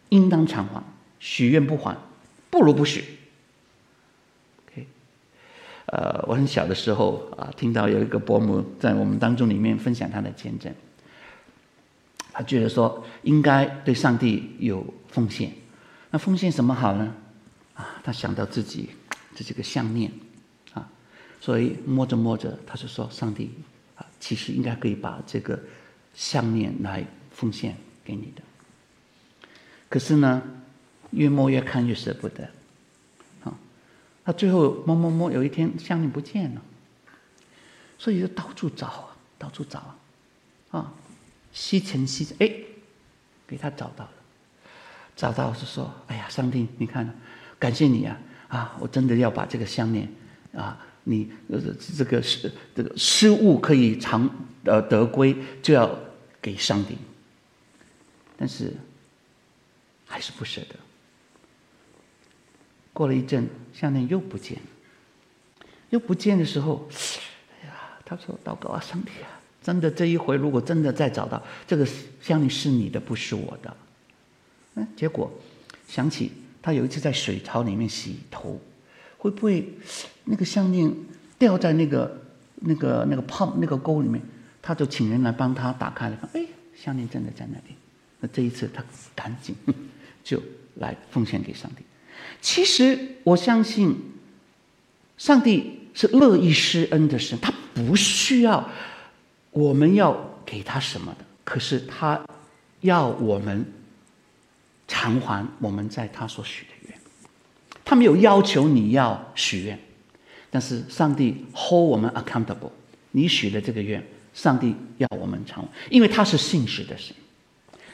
[0.08, 0.82] 应当偿还；
[1.20, 1.96] 许愿不还，
[2.50, 3.04] 不如不许。
[4.66, 4.84] OK，
[5.86, 10.74] 呃，我很小的时候啊，听到有一个伯母在我们当中里面分享他的见证。
[12.32, 15.52] 他觉得说应该对上帝有奉献，
[16.10, 17.14] 那奉献什么好呢？
[17.74, 18.90] 啊，他想到自己
[19.34, 20.10] 这几个项链，
[20.72, 20.88] 啊，
[21.40, 23.50] 所以摸着摸着，他就说：“上帝
[23.96, 25.58] 啊，其实应该可以把这个
[26.14, 28.42] 项链来奉献给你的。”
[29.88, 30.42] 可是呢，
[31.10, 32.48] 越摸越看越舍不得，
[33.44, 33.52] 啊，
[34.24, 36.62] 他最后摸摸摸，有一天项链不见了，
[37.98, 39.98] 所以就到处找啊，到处找啊，
[40.70, 40.92] 啊。
[41.52, 42.50] 西城西，哎，
[43.46, 44.12] 给他找到了，
[45.14, 47.14] 找到是说，哎呀，上帝，你看，
[47.58, 50.10] 感谢你啊，啊，我真的要把这个项链，
[50.54, 51.60] 啊，你呃
[51.96, 54.28] 这个失这个失物可以偿
[54.64, 55.94] 呃得归，就要
[56.40, 56.96] 给上帝，
[58.38, 58.72] 但是
[60.06, 60.76] 还是不舍得。
[62.94, 66.88] 过了一阵，项链又不见了，又不见的时候，
[67.60, 67.74] 哎呀，
[68.06, 69.41] 他说祷告啊，上帝啊。
[69.62, 71.86] 真的这一回，如果真的再找到这个
[72.20, 73.76] 项链是你的，不是我的，
[74.74, 75.30] 嗯，结果
[75.86, 78.60] 想起他有一次在水槽里面洗头，
[79.18, 79.72] 会不会
[80.24, 80.92] 那个项链
[81.38, 82.20] 掉在那个
[82.56, 84.20] 那个那个泡那个沟里面？
[84.60, 86.44] 他就请人来帮他打开了，哎，
[86.76, 87.74] 项链真的在那里。
[88.20, 88.84] 那这一次他
[89.14, 89.54] 赶紧
[90.22, 90.40] 就
[90.76, 91.82] 来奉献给上帝。
[92.40, 93.96] 其实我相信，
[95.18, 98.68] 上帝是乐意施恩的神，他不需要。
[99.52, 101.24] 我们要给他什么的？
[101.44, 102.20] 可是他
[102.80, 103.64] 要我们
[104.88, 106.98] 偿还我们在他所许的愿。
[107.84, 109.78] 他没有要求你要许愿，
[110.50, 112.70] 但是上帝 hold 我们 accountable。
[113.10, 117.14] 你许的这个愿，上帝要我们偿还，因为他是信实的神，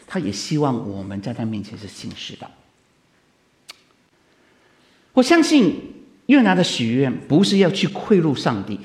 [0.07, 2.49] 他也希望我们在他面前是信实的。
[5.15, 8.79] 我相信越南的许愿不是要去贿赂上帝。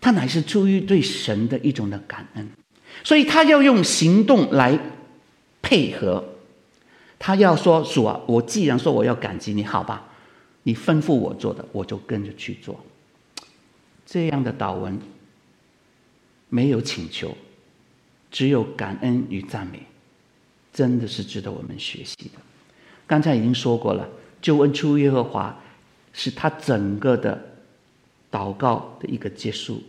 [0.00, 2.48] 他乃是出于对神的一种的感恩，
[3.02, 4.78] 所以他要用行动来
[5.60, 6.24] 配合。
[7.18, 10.08] 他要说：“主啊，我既然说我要感激你，好吧，
[10.62, 12.78] 你吩咐我做的，我就跟着去做。”
[14.06, 14.96] 这样的祷文
[16.48, 17.36] 没有请求，
[18.30, 19.80] 只有感恩与赞美，
[20.72, 22.40] 真的是值得我们学习的。
[23.06, 24.08] 刚才已经说过了，
[24.40, 25.60] 救恩出耶和华，
[26.12, 27.57] 是他整个的。
[28.30, 29.82] 祷告的一个结束，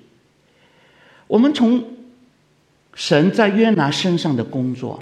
[1.27, 1.97] 我们从
[2.93, 5.01] 神在约拿身上的工作，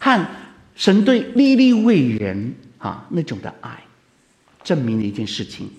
[0.00, 0.26] 和
[0.74, 3.82] 神对尼尼微人啊那种的爱，
[4.64, 5.70] 证明了一件事情：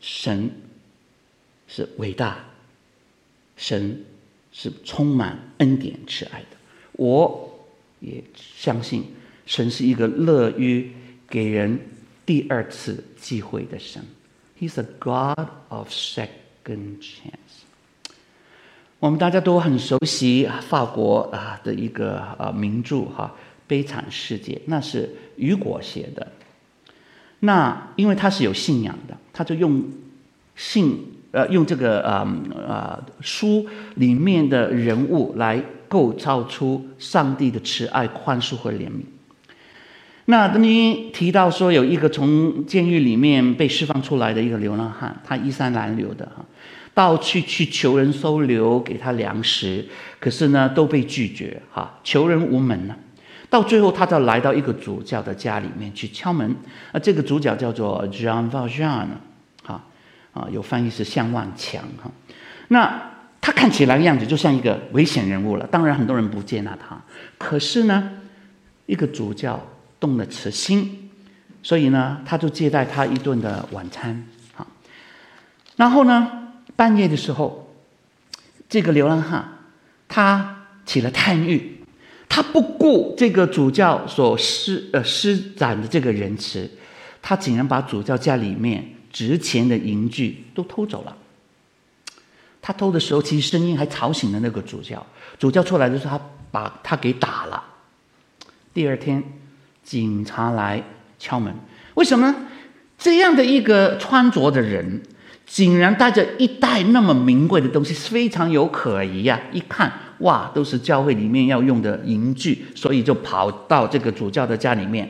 [0.00, 0.50] 神
[1.66, 2.44] 是伟大，
[3.56, 4.04] 神
[4.52, 6.56] 是充满恩典慈爱的。
[6.92, 7.66] 我
[8.00, 9.04] 也相信，
[9.46, 10.92] 神是一个乐于
[11.28, 11.78] 给人
[12.26, 14.04] 第二次机会的神。
[14.64, 17.64] He's a God of second chance。
[18.98, 23.30] 我们大家都很熟悉法国啊的一个啊名著哈
[23.66, 26.26] 《悲惨世界》，那是雨果写的。
[27.40, 29.84] 那因为他是有信仰的，他就用
[30.56, 32.26] 信呃用这个呃
[32.66, 39.02] 呃书里面的人物来构造出上帝的慈爱、宽恕和怜悯。
[40.26, 46.42] 那这里提到说，有一个从监狱里面被释放出来的一个流浪汉，他衣衫褴褛的哈，
[46.94, 49.84] 到处去求人收留，给他粮食，
[50.18, 52.96] 可是呢都被拒绝哈，求人无门呢。
[53.50, 56.56] 到最后，他就来到一个主教的家里面去敲门。
[56.90, 59.08] 啊，这个主教叫做 Jean Valjean，
[59.62, 59.84] 哈
[60.32, 62.10] 啊，有翻译是向万强哈。
[62.68, 63.12] 那
[63.42, 66.98] 他看起来的样子就像一个危险人物了，当然很多人不接纳他。
[67.36, 68.10] 可是呢，
[68.86, 69.62] 一个主教。
[70.04, 71.08] 动了慈心，
[71.62, 74.22] 所以呢，他就接待他一顿的晚餐。
[74.52, 74.66] 好，
[75.76, 77.74] 然后呢，半夜的时候，
[78.68, 79.48] 这个流浪汉
[80.06, 81.82] 他起了贪欲，
[82.28, 86.70] 他不顾这个主教所施呃施展的这个仁慈，
[87.22, 91.16] 他竟然把主教家里面值钱的银具都偷走了。
[92.60, 95.06] 他偷的时候，其实声音还吵醒了那个主教。
[95.38, 97.64] 主教出来的时候，他把他给打了。
[98.74, 99.24] 第二天。
[99.84, 100.82] 警察来
[101.18, 101.54] 敲门，
[101.94, 102.34] 为什么呢？
[102.96, 105.02] 这样的一个穿着的人，
[105.46, 115.08] 竟然带着一袋那么名贵的东西，非常有可疑呀、一看，哇，都是教会里面要用的银具，所以就跑到这个主教的家里面。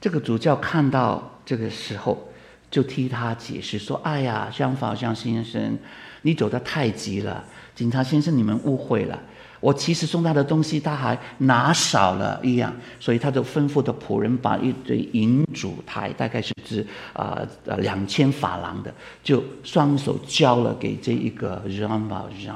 [0.00, 2.28] 这个主教看到这个时候，
[2.70, 5.78] 就替他解释说：“哎呀，张法相先生，
[6.22, 7.42] 你走得太急了，
[7.74, 9.18] 警察先生，你们误会了。”
[9.66, 18.94] 我其实送他的东西，他还拿少了一样，所以他就吩咐的仆人把一堆银烛台，大概是值啊呃两千法郎的，
[19.24, 22.54] 就双手交了给这一个 Jean Valjean。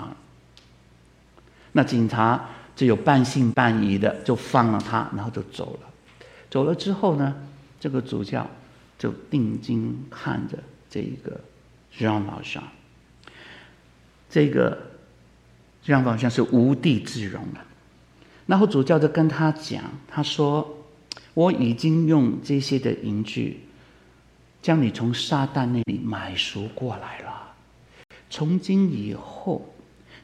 [1.72, 5.88] 那警察只有半信半疑的就放了他，然后就走了。
[6.48, 7.34] 走了之后呢，
[7.80, 8.48] 这个主教
[8.96, 10.56] 就定睛看着
[10.88, 11.40] 这一个
[11.92, 12.62] Jean Valjean，
[14.30, 14.89] 这个。
[15.90, 17.66] 这样好像是无地自容了。
[18.46, 20.64] 然后主教就跟他讲，他说
[21.34, 23.58] ：“我已经用这些的银具，
[24.62, 27.54] 将你从撒旦那里买赎过来了。
[28.30, 29.68] 从今以后，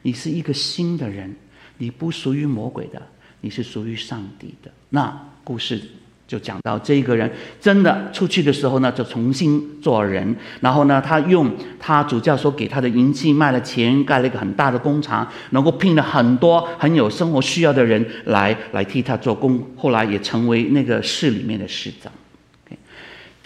[0.03, 1.35] 你是一个新的人，
[1.77, 3.05] 你不属于魔鬼的，
[3.41, 5.81] 你是属于上帝的。”那故事。
[6.27, 10.35] 就讲到这个人真的出去的时候呢，就重新做人。
[10.59, 11.49] 然后呢，他用
[11.79, 19.65] 他主教所给他的银器卖了钱，盖了一个很大的工厂，能够聘了很多很有生活需要的人来来替他做工。
[19.77, 22.11] 后来也成为那个市里面的市长。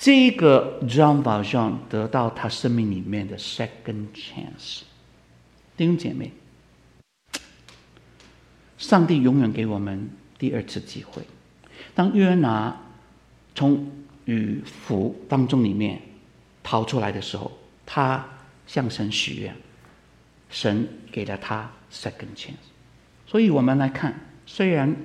[0.04, 4.82] 这个 John Valjean 得到他生命里面的 second chance。
[5.78, 6.32] 弟兄姐妹，
[8.80, 10.10] 上帝永远给我们
[10.40, 11.22] 第二次机会。
[11.94, 12.76] 当约拿
[13.54, 13.92] 从
[14.26, 16.02] 鱼腹当中里面
[16.64, 17.52] 逃出来的时候，
[17.86, 18.26] 他
[18.66, 19.56] 向神许愿，
[20.50, 22.54] 神给了他 second chance。
[23.28, 24.96] 所以我们来看，虽然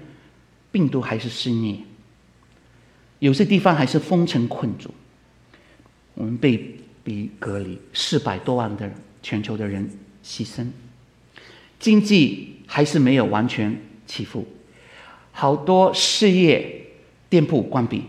[0.70, 1.78] 病毒还是肆虐，
[3.18, 4.94] 有些地方还是封城困住，
[6.14, 8.90] 我们被逼隔离，四百多万的
[9.22, 9.90] 全球的人
[10.24, 10.66] 牺牲，
[11.78, 13.76] 经济还是没有完全
[14.06, 14.46] 起复。
[15.38, 16.86] 好多事业
[17.28, 18.02] 店铺关闭，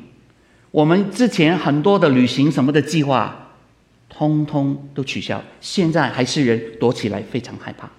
[0.72, 3.50] 我们之前很多的旅行什么的计划，
[4.08, 5.44] 通通都取消。
[5.60, 7.92] 现在还是人躲起来，非常害怕。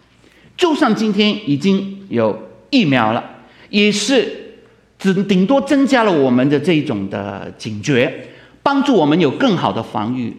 [0.57, 3.23] 就算今天已经有疫苗了，
[3.69, 4.55] 也是
[4.99, 8.31] 只顶多增加了我们的这种的警觉，
[8.63, 10.35] 帮助我们有更好的防御。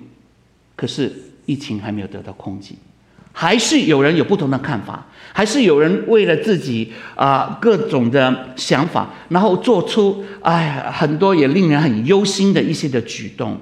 [0.75, 1.13] 可是
[1.45, 2.73] 疫情还没有得到控制。
[3.31, 13.59] 还是有人有不同的看法，还是有人为了自己啊、各种的想法，然后做出哎很多也令人很忧心的一些的举动。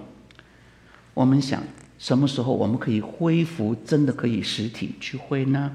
[1.13, 1.61] 我们想，
[1.99, 5.71] 什么时候我们可以恢复真的可以实体聚会呢？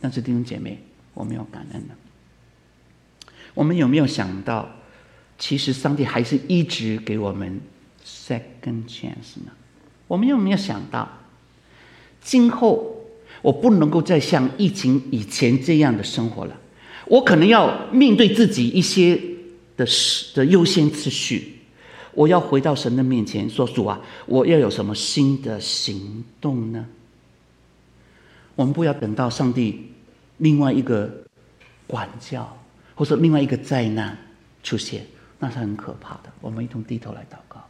[0.00, 0.78] 但是弟兄姐妹，
[1.14, 1.94] 我们要感恩的。
[3.54, 4.68] 我们有没有想到，
[5.38, 7.60] 其实上帝还是一直给我们
[8.04, 9.52] second chance 呢？
[10.08, 11.08] 我们有没有想到，
[12.20, 12.90] 今后？
[13.44, 16.58] 我不能够再像疫情以前这样的生活了，
[17.04, 19.20] 我可能要面对自己一些
[19.76, 21.58] 的事的优先次序，
[22.14, 26.86] 我要回到神的面前说：“主啊，我要有什么新的行动呢？”
[28.56, 29.90] 我们不要等到上帝
[30.38, 31.12] 另外一个
[31.86, 32.56] 管教，
[32.94, 34.16] 或者另外一个灾难
[34.62, 35.04] 出现，
[35.38, 36.32] 那是很可怕的。
[36.40, 37.62] 我们一同低头来祷告。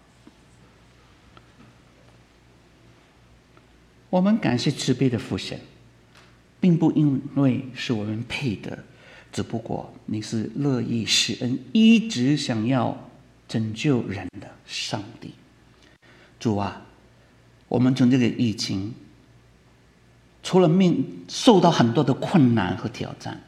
[4.15, 5.59] 我们感谢慈悲的父神，
[6.61, 8.79] 并不因为是我们配得，
[9.33, 13.11] 只不过你是乐意施恩，一直想要
[13.49, 15.33] 拯救人的上帝。
[16.39, 16.87] 主啊，
[17.67, 18.95] 我们从这个疫情，
[20.45, 20.95] 除了面
[21.27, 23.41] 受到很多的困难和挑战，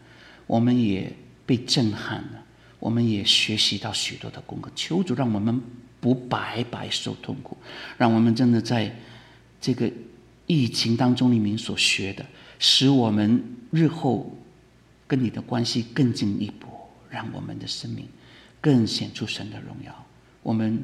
[0.49, 1.12] 我们也
[1.47, 2.43] 被震撼了，
[2.81, 4.69] 我们也学习到许多的功课。
[4.75, 5.62] 求主让我们
[6.01, 7.57] 不白白受痛苦，
[7.97, 8.93] 让我们真的在
[9.61, 9.89] 这个。
[10.47, 12.24] 疫情当中里面所学的，
[12.59, 14.32] 使我们日后
[15.07, 16.68] 跟你的关系更进一步，
[17.11, 18.07] 让我们的生命
[18.61, 20.07] 更显出神的荣耀。
[20.42, 20.80] 我们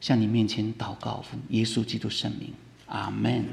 [0.00, 2.52] 向你面前祷告，奉耶稣基督圣名，
[2.86, 3.44] 阿门。